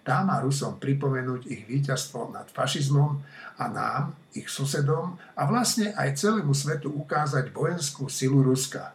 [0.06, 3.26] Tá Rusom pripomenúť ich víťazstvo nad fašizmom
[3.58, 8.94] a nám, ich susedom a vlastne aj celému svetu ukázať vojenskú silu Ruska.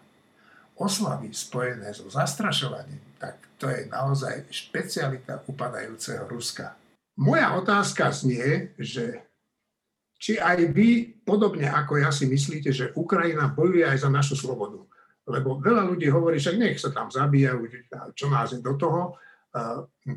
[0.78, 6.78] Oslavy spojené so zastrašovaním, tak to je naozaj špecialita upadajúceho Ruska.
[7.18, 9.26] Moja otázka znie, že
[10.20, 14.84] či aj vy, podobne ako ja si myslíte, že Ukrajina bojuje aj za našu slobodu.
[15.26, 17.66] Lebo veľa ľudí hovorí, že nech sa tam zabíjajú,
[18.12, 19.16] čo nás je do toho.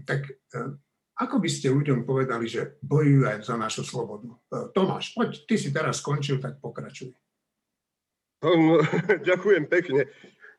[0.05, 0.59] Tak e,
[1.13, 4.29] ako by ste ľuďom povedali, že bojujú aj za našu slobodu?
[4.29, 7.13] E, Tomáš, poď, ty si teraz skončil, tak pokračuj.
[8.43, 8.81] No,
[9.29, 10.09] ďakujem pekne.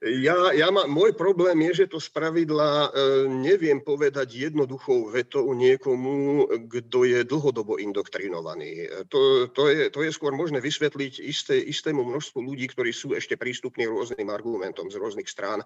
[0.03, 2.89] Ja, ja má, môj problém je, že to spravidla e,
[3.31, 8.91] neviem povedať jednoduchou vetou niekomu, kto je dlhodobo indoktrinovaný.
[9.09, 13.39] To, to, je, to je skôr možné vysvetliť isté, istému množstvu ľudí, ktorí sú ešte
[13.39, 15.63] prístupní rôznym argumentom z rôznych strán,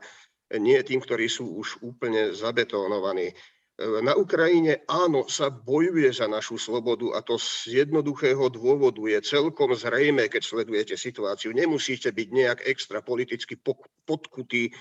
[0.55, 3.33] nie tým, ktorí sú už úplne zabetónovaní.
[3.79, 9.71] Na Ukrajine áno, sa bojuje za našu slobodu a to z jednoduchého dôvodu je celkom
[9.71, 11.55] zrejme, keď sledujete situáciu.
[11.55, 13.55] Nemusíte byť nejak extra politicky
[14.03, 14.73] podkutí e,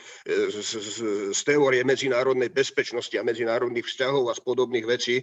[0.50, 0.98] z, z,
[1.30, 5.22] z teórie medzinárodnej bezpečnosti a medzinárodných vzťahov a z podobných vecí,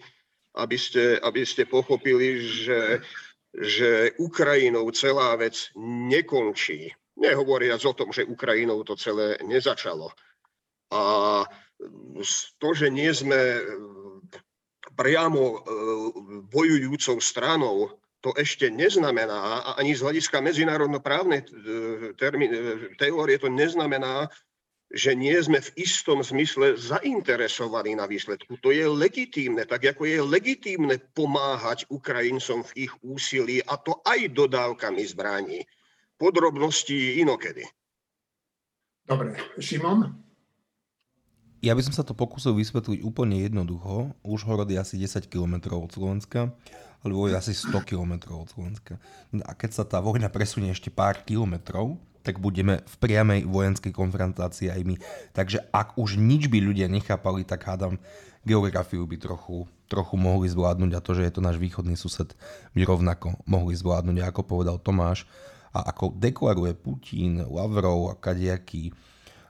[0.55, 3.03] aby ste, aby ste pochopili, že,
[3.59, 6.95] že Ukrajinou celá vec nekončí.
[7.19, 10.15] Nehovoriac o tom, že Ukrajinou to celé nezačalo.
[10.95, 11.43] A
[12.59, 13.63] to, že nie sme e,
[14.95, 15.59] priamo e,
[16.49, 21.47] bojujúcou stranou, to ešte neznamená, a ani z hľadiska medzinárodnoprávnej e,
[22.97, 24.33] teórie to neznamená,
[24.95, 28.57] že nie sme v istom zmysle zainteresovaní na výsledku.
[28.63, 34.31] To je legitímne, tak ako je legitímne pomáhať Ukrajincom v ich úsilí, a to aj
[34.31, 35.61] dodávkami zbraní.
[36.15, 37.67] Podrobnosti inokedy.
[39.05, 40.24] Dobre, Šimon?
[41.65, 44.13] Ja by som sa to pokúsil vysvetliť úplne jednoducho.
[44.21, 46.53] Užhorod je asi 10 km od Slovenska,
[47.01, 49.01] alebo je asi 100 km od Slovenska.
[49.49, 54.69] A keď sa tá vojna presunie ešte pár kilometrov, tak budeme v priamej vojenskej konfrontácii
[54.69, 55.01] aj my.
[55.33, 57.97] Takže ak už nič by ľudia nechápali, tak hádam,
[58.45, 62.37] geografiu by trochu, trochu mohli zvládnuť a to, že je to náš východný sused,
[62.77, 64.21] by rovnako mohli zvládnuť.
[64.21, 65.25] Ako povedal Tomáš,
[65.75, 68.95] a ako deklaruje Putin, Lavrov a kadejaký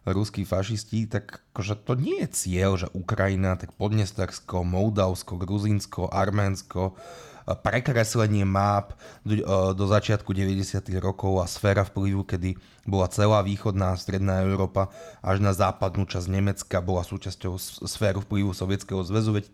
[0.05, 6.97] ruskí fašisti, tak akože to nie je cieľ, že Ukrajina, tak Podnestarsko, Moldavsko, Gruzínsko, Arménsko,
[7.45, 9.45] prekreslenie map do,
[9.77, 10.81] do začiatku 90.
[10.97, 12.57] rokov a sféra vplyvu, kedy
[12.89, 14.89] bola celá východná a stredná Európa
[15.21, 19.53] až na západnú časť Nemecka bola súčasťou sféru vplyvu Sovietskeho zväzu, veď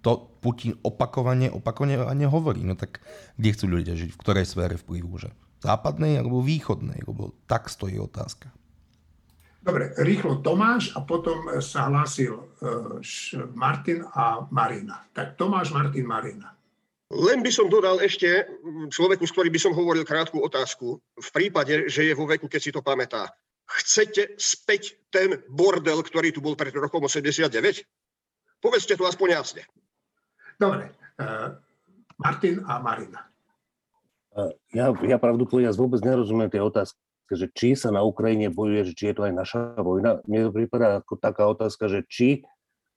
[0.00, 2.64] to Putin opakovane, opakovane hovorí.
[2.64, 3.04] No tak
[3.36, 4.16] kde chcú ľudia žiť?
[4.16, 5.12] V ktorej sfére vplyvu?
[5.20, 5.28] Že
[5.60, 7.04] západnej alebo východnej?
[7.04, 8.52] Lebo tak stojí otázka.
[9.60, 12.44] Dobre, rýchlo Tomáš a potom sa hlásil e,
[13.52, 15.04] Martin a Marina.
[15.12, 16.56] Tak Tomáš, Martin, Marina.
[17.12, 18.48] Len by som dodal ešte
[18.88, 20.96] človeku, s ktorým by som hovoril krátku otázku.
[21.12, 23.28] V prípade, že je vo veku, keď si to pamätá.
[23.68, 27.52] Chcete späť ten bordel, ktorý tu bol pred rokom 89?
[28.64, 29.62] Povedzte to aspoň jasne.
[30.56, 30.88] Dobre.
[31.20, 31.24] E,
[32.16, 33.28] Martin a Marina.
[34.32, 38.90] E, ja, ja pravdu povedať vôbec nerozumiem tie otázky že či sa na Ukrajine bojuje,
[38.90, 40.22] že či je to aj naša vojna.
[40.26, 42.46] Mne to prípada ako taká otázka, že či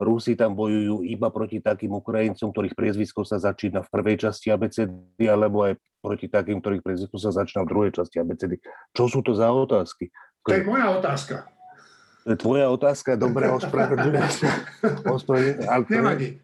[0.01, 5.21] Rusi tam bojujú iba proti takým Ukrajincom, ktorých priezvisko sa začína v prvej časti ABCD,
[5.29, 8.59] alebo aj proti takým, ktorých priezvisko sa začína v druhej časti ABCD.
[8.91, 10.11] Čo sú to za otázky?
[10.43, 11.53] To je moja otázka.
[12.23, 14.47] To je tvoja otázka, dobre, ospravedlňujem sa.
[15.67, 15.83] Ale,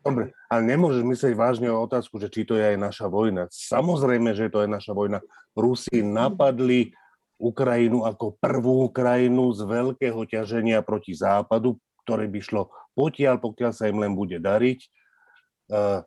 [0.04, 3.48] dobre, ale nemôžeš myslieť vážne o otázku, že či to je aj naša vojna.
[3.48, 5.24] Samozrejme, že to je naša vojna.
[5.56, 6.92] Rusi napadli
[7.40, 12.68] Ukrajinu ako prvú krajinu z veľkého ťaženia proti západu, ktoré by šlo
[13.00, 14.80] potiaľ, pokiaľ sa im len bude dariť.
[15.72, 16.04] Uh,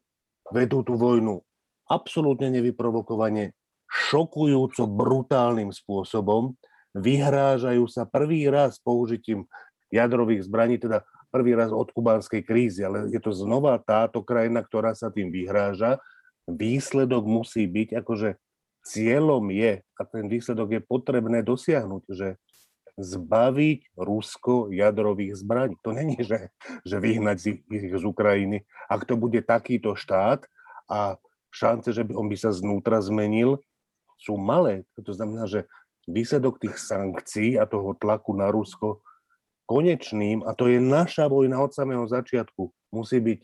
[0.53, 1.41] vedú tú vojnu
[1.89, 3.57] absolútne nevyprovokovane,
[3.89, 6.53] šokujúco brutálnym spôsobom,
[6.93, 9.49] vyhrážajú sa prvý raz použitím
[9.89, 14.93] jadrových zbraní, teda prvý raz od kubánskej krízy, ale je to znova táto krajina, ktorá
[14.93, 15.97] sa tým vyhráža.
[16.45, 18.37] Výsledok musí byť akože
[18.83, 22.28] cieľom je, a ten výsledok je potrebné dosiahnuť, že
[23.01, 25.74] zbaviť Rusko jadrových zbraní.
[25.80, 26.53] To není, že,
[26.85, 27.37] že vyhnať
[27.72, 28.68] ich z Ukrajiny.
[28.91, 30.45] Ak to bude takýto štát
[30.93, 31.16] a
[31.49, 33.64] šance, že by on by sa znútra zmenil,
[34.20, 34.85] sú malé.
[35.01, 35.64] To znamená, že
[36.05, 39.01] výsledok tých sankcií a toho tlaku na Rusko
[39.64, 43.41] konečným, a to je naša vojna od samého začiatku, musí byť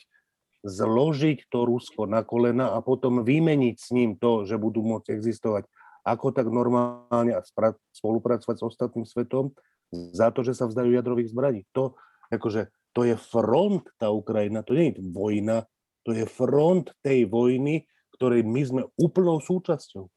[0.68, 5.64] zložiť to Rusko na kolena a potom vymeniť s ním to, že budú môcť existovať
[6.06, 7.44] ako tak normálne a
[7.92, 9.52] spolupracovať s ostatným svetom
[9.92, 11.60] za to, že sa vzdajú jadrových zbraní.
[11.76, 11.96] To,
[12.32, 15.68] akože, to je front, tá Ukrajina, to nie je vojna,
[16.04, 17.84] to je front tej vojny,
[18.16, 20.08] ktorej my sme úplnou súčasťou.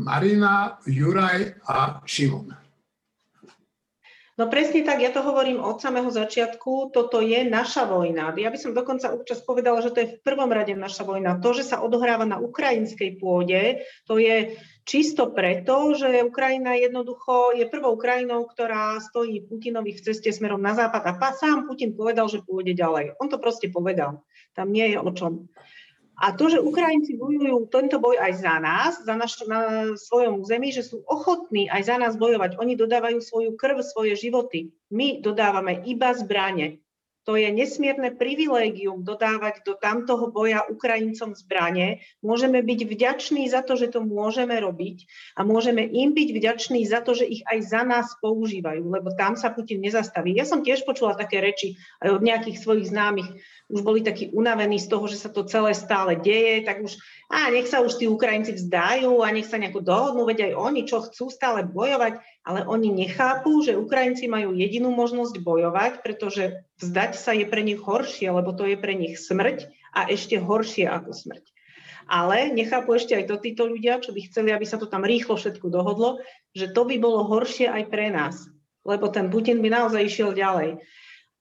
[0.00, 2.69] Marina, Juraj a Šimon.
[4.40, 8.32] No presne tak, ja to hovorím od samého začiatku, toto je naša vojna.
[8.40, 11.36] Ja by som dokonca občas povedala, že to je v prvom rade naša vojna.
[11.44, 14.56] To, že sa odohráva na ukrajinskej pôde, to je
[14.88, 20.72] čisto preto, že Ukrajina jednoducho je prvou krajinou, ktorá stojí Putinovi v ceste smerom na
[20.72, 23.20] západ a sám Putin povedal, že pôjde ďalej.
[23.20, 24.24] On to proste povedal.
[24.56, 25.52] Tam nie je o čom.
[26.20, 30.68] A to, že Ukrajinci bojujú tento boj aj za nás, za naš, na svojom území,
[30.68, 32.60] že sú ochotní aj za nás bojovať.
[32.60, 34.68] Oni dodávajú svoju krv, svoje životy.
[34.92, 36.76] My dodávame iba zbranie.
[37.30, 42.02] To je nesmierne privilégium dodávať do tamtoho boja Ukrajincom zbranie.
[42.26, 45.06] Môžeme byť vďační za to, že to môžeme robiť
[45.38, 49.38] a môžeme im byť vďační za to, že ich aj za nás používajú, lebo tam
[49.38, 50.34] sa Putin nezastaví.
[50.34, 53.30] Ja som tiež počula také reči aj od nejakých svojich známych,
[53.70, 56.98] už boli takí unavení z toho, že sa to celé stále deje, tak už
[57.30, 60.82] a nech sa už tí Ukrajinci vzdajú a nech sa nejako dohodnú, veď aj oni,
[60.82, 67.12] čo chcú stále bojovať, ale oni nechápu, že Ukrajinci majú jedinú možnosť bojovať, pretože vzdať
[67.14, 71.14] sa je pre nich horšie, lebo to je pre nich smrť a ešte horšie ako
[71.14, 71.44] smrť.
[72.10, 75.38] Ale nechápu ešte aj to títo ľudia, čo by chceli, aby sa to tam rýchlo
[75.38, 76.18] všetko dohodlo,
[76.50, 78.50] že to by bolo horšie aj pre nás,
[78.82, 80.82] lebo ten Putin by naozaj išiel ďalej.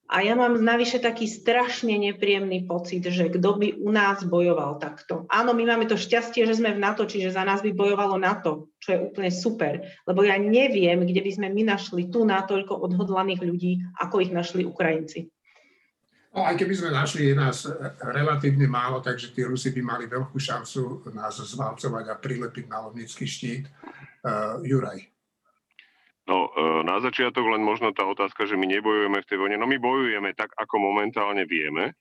[0.09, 5.29] A ja mám navyše taký strašne nepríjemný pocit, že kto by u nás bojoval takto.
[5.29, 8.73] Áno, my máme to šťastie, že sme v NATO, čiže za nás by bojovalo NATO,
[8.81, 9.85] čo je úplne super.
[10.09, 14.65] Lebo ja neviem, kde by sme my našli tu natoľko odhodlaných ľudí, ako ich našli
[14.65, 15.29] Ukrajinci.
[16.33, 17.69] No, aj keby sme našli, je nás
[18.01, 23.29] relatívne málo, takže tí Rusi by mali veľkú šancu nás zvalcovať a prilepiť na lovnický
[23.29, 23.69] štít.
[24.25, 25.18] Uh, Juraj.
[26.29, 29.57] No, e, na začiatok len možno tá otázka, že my nebojujeme v tej vojne.
[29.57, 31.97] No my bojujeme tak, ako momentálne vieme.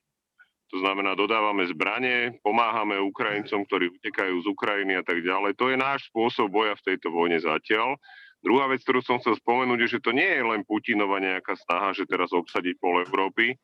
[0.68, 5.56] To znamená, dodávame zbranie, pomáhame Ukrajincom, ktorí utekajú z Ukrajiny a tak ďalej.
[5.56, 7.96] To je náš spôsob boja v tejto vojne zatiaľ.
[8.44, 11.96] Druhá vec, ktorú som chcel spomenúť, je, že to nie je len Putinova nejaká snaha,
[11.96, 13.56] že teraz obsadiť pol Európy.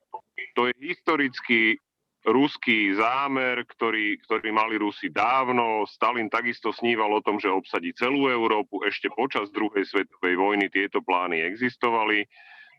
[0.56, 1.76] To je historicky
[2.24, 5.84] ruský zámer, ktorý, ktorý mali Rusi dávno.
[5.84, 8.80] Stalin takisto sníval o tom, že obsadí celú Európu.
[8.88, 12.24] Ešte počas druhej svetovej vojny tieto plány existovali.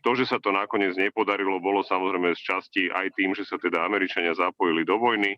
[0.02, 3.82] To, že sa to nakoniec nepodarilo, bolo samozrejme z časti aj tým, že sa teda
[3.82, 5.34] Američania zapojili do vojny.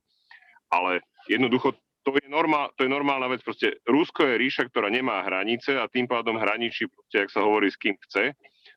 [0.68, 3.44] Ale jednoducho to je, normál, to je normálna vec.
[3.44, 7.68] Proste Rusko je ríša, ktorá nemá hranice a tým pádom hraničí, proste, ak sa hovorí,
[7.68, 8.32] s kým chce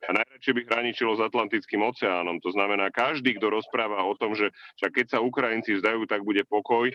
[0.07, 2.41] a najradšej by hraničilo s Atlantickým oceánom.
[2.41, 4.49] To znamená, každý, kto rozpráva o tom, že
[4.81, 6.89] však keď sa Ukrajinci vzdajú, tak bude pokoj,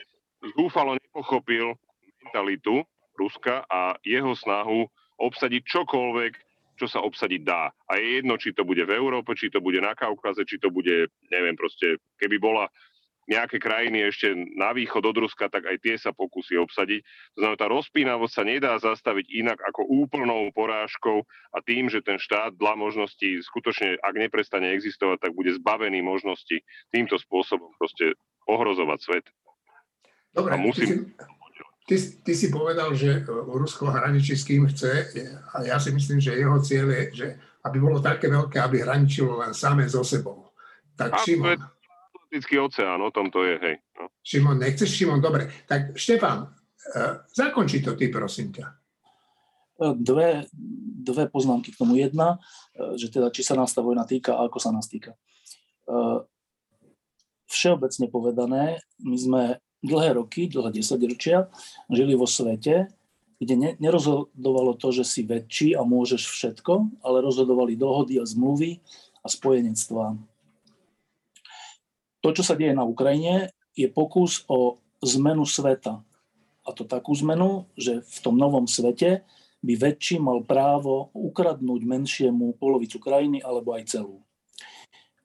[0.58, 1.78] zúfalo nepochopil
[2.26, 2.82] mentalitu
[3.16, 4.84] Ruska a jeho snahu
[5.16, 6.32] obsadiť čokoľvek,
[6.76, 7.72] čo sa obsadiť dá.
[7.88, 10.68] A je jedno, či to bude v Európe, či to bude na Kaukaze, či to
[10.68, 12.68] bude, neviem, proste, keby bola
[13.26, 17.02] nejaké krajiny ešte na východ od Ruska, tak aj tie sa pokusí obsadiť.
[17.34, 22.22] To znamená, tá rozpínavosť sa nedá zastaviť inak ako úplnou porážkou a tým, že ten
[22.22, 26.62] štát dla možností skutočne, ak neprestane existovať, tak bude zbavený možnosti
[26.94, 28.14] týmto spôsobom proste
[28.46, 29.26] ohrozovať svet.
[30.30, 31.10] Dobre, a musím...
[31.90, 35.10] ty, ty, ty si povedal, že Rusko hraničí s kým chce
[35.50, 37.28] a ja si myslím, že jeho cieľ je, že
[37.66, 40.54] aby bolo také veľké, aby hraničilo len samé so sebou.
[40.94, 41.60] Tak Šimon,
[42.26, 43.76] Atlantický oceán, o tom to je, hej.
[43.94, 44.10] No.
[44.18, 45.22] Šimon, nechceš, Šimon?
[45.22, 45.46] Dobre.
[45.70, 48.66] Tak Štefan, uh, zakonči to ty, prosím ťa.
[49.76, 50.50] E, dve,
[51.06, 52.00] dve poznámky k tomu.
[52.00, 52.40] Jedna,
[52.72, 55.14] e, že teda či sa nás tá vojna týka a ako sa nás týka.
[57.46, 59.42] Všeobecne povedané, my sme
[59.86, 61.46] dlhé roky, dlhé desaťročia
[61.86, 62.90] žili vo svete,
[63.38, 68.82] kde nerozhodovalo to, že si väčší a môžeš všetko, ale rozhodovali dohody a zmluvy
[69.22, 70.18] a spojenectvá
[72.26, 76.02] to, čo sa deje na Ukrajine, je pokus o zmenu sveta.
[76.66, 79.22] A to takú zmenu, že v tom novom svete
[79.62, 84.26] by väčší mal právo ukradnúť menšiemu polovicu krajiny alebo aj celú.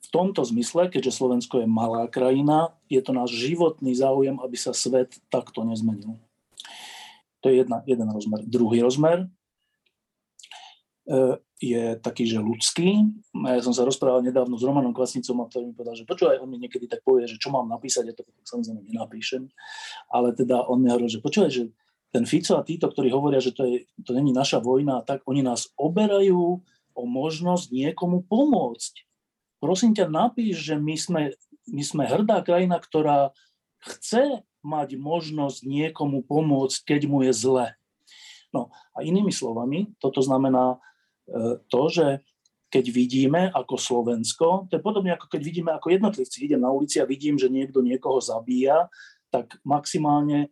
[0.06, 4.70] V tomto zmysle, keďže Slovensko je malá krajina, je to náš životný záujem, aby sa
[4.70, 6.22] svet takto nezmenil.
[7.42, 8.46] To je jedna, jeden rozmer.
[8.46, 9.26] Druhý rozmer
[11.12, 13.06] E, je taký, že ľudský.
[13.38, 16.50] Ja som sa rozprával nedávno s Romanom Kvasnicom a ktorý mi povedal, že počúvaj, on
[16.50, 19.46] mi niekedy tak povie, že čo mám napísať, ja to samozrejme nenapíšem,
[20.10, 21.64] ale teda on mi hovoril, že počúvaj, že
[22.10, 25.46] ten Fico a títo, ktorí hovoria, že to, je, to není naša vojna, tak oni
[25.46, 26.60] nás oberajú
[26.92, 29.08] o možnosť niekomu pomôcť.
[29.62, 31.22] Prosím ťa, napíš, že my sme,
[31.70, 33.32] my sme hrdá krajina, ktorá
[33.86, 37.68] chce mať možnosť niekomu pomôcť, keď mu je zle.
[38.52, 40.82] No a inými slovami, toto znamená,
[41.68, 42.24] to, že
[42.72, 47.04] keď vidíme ako Slovensko, to je podobne ako keď vidíme ako jednotlivci, idem na ulici
[47.04, 48.88] a vidím, že niekto niekoho zabíja,
[49.28, 50.52] tak maximálne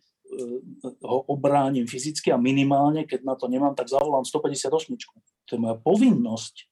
[1.02, 4.94] ho obránim fyzicky a minimálne, keď na to nemám, tak zavolám 158.
[5.48, 6.70] To je moja povinnosť.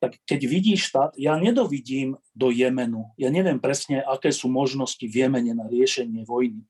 [0.00, 3.12] Tak keď vidíš štát, ja nedovidím do Jemenu.
[3.20, 6.64] Ja neviem presne, aké sú možnosti v Jemene na riešenie vojny.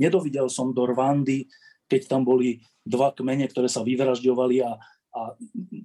[0.00, 1.50] Nedovidel som do Rwandy,
[1.90, 4.78] keď tam boli dva kmene, ktoré sa vyvražďovali a,
[5.10, 5.34] a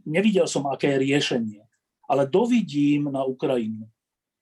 [0.06, 1.62] nevidel som, aké je riešenie.
[2.06, 3.90] Ale dovidím na Ukrajinu.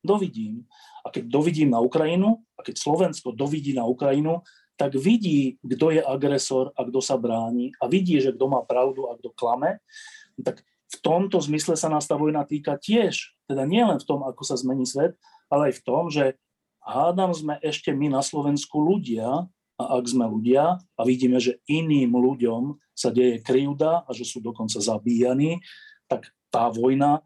[0.03, 0.67] Dovidím.
[1.03, 4.43] A keď dovidím na Ukrajinu, a keď Slovensko dovidí na Ukrajinu,
[4.75, 9.07] tak vidí, kto je agresor a kto sa bráni a vidí, že kto má pravdu
[9.07, 9.79] a kto klame,
[10.41, 13.33] tak v tomto zmysle sa nás tá vojna týka tiež.
[13.45, 15.15] Teda nie len v tom, ako sa zmení svet,
[15.47, 16.35] ale aj v tom, že
[16.83, 19.47] hádam sme ešte my na Slovensku ľudia
[19.77, 24.37] a ak sme ľudia a vidíme, že iným ľuďom sa deje krivda a že sú
[24.39, 25.59] dokonca zabíjani,
[26.05, 27.25] tak tá vojna,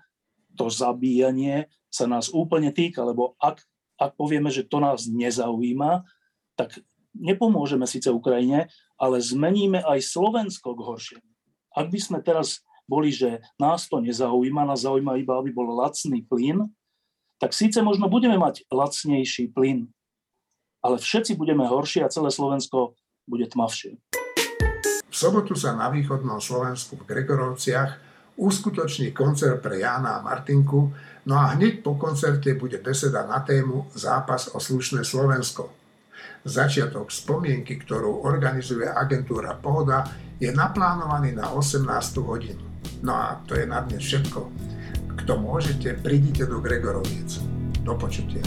[0.55, 3.59] to zabíjanie sa nás úplne týka, lebo ak,
[3.99, 6.07] ak povieme, že to nás nezaujíma,
[6.55, 6.79] tak
[7.13, 11.29] nepomôžeme síce Ukrajine, ale zmeníme aj Slovensko k horšiemu.
[11.75, 16.23] Ak by sme teraz boli, že nás to nezaujíma, nás zaujíma iba, aby bol lacný
[16.23, 16.65] plyn,
[17.37, 19.85] tak síce možno budeme mať lacnejší plyn,
[20.81, 22.93] ale všetci budeme horší a celé Slovensko
[23.27, 23.97] bude tmavšie.
[25.07, 27.91] V sobotu sa na východnom Slovensku v Gregorovciach
[28.37, 30.93] uskutoční koncert pre Jána a Martinku,
[31.25, 35.73] no a hneď po koncerte bude beseda na tému Zápas o slušné Slovensko.
[36.45, 40.05] Začiatok spomienky, ktorú organizuje agentúra Pohoda,
[40.37, 41.81] je naplánovaný na 18.
[42.21, 42.61] hodinu.
[43.01, 44.39] No a to je na dnes všetko.
[45.17, 47.41] Kto môžete, prídite do Gregoroviec.
[47.81, 48.45] Do počutia.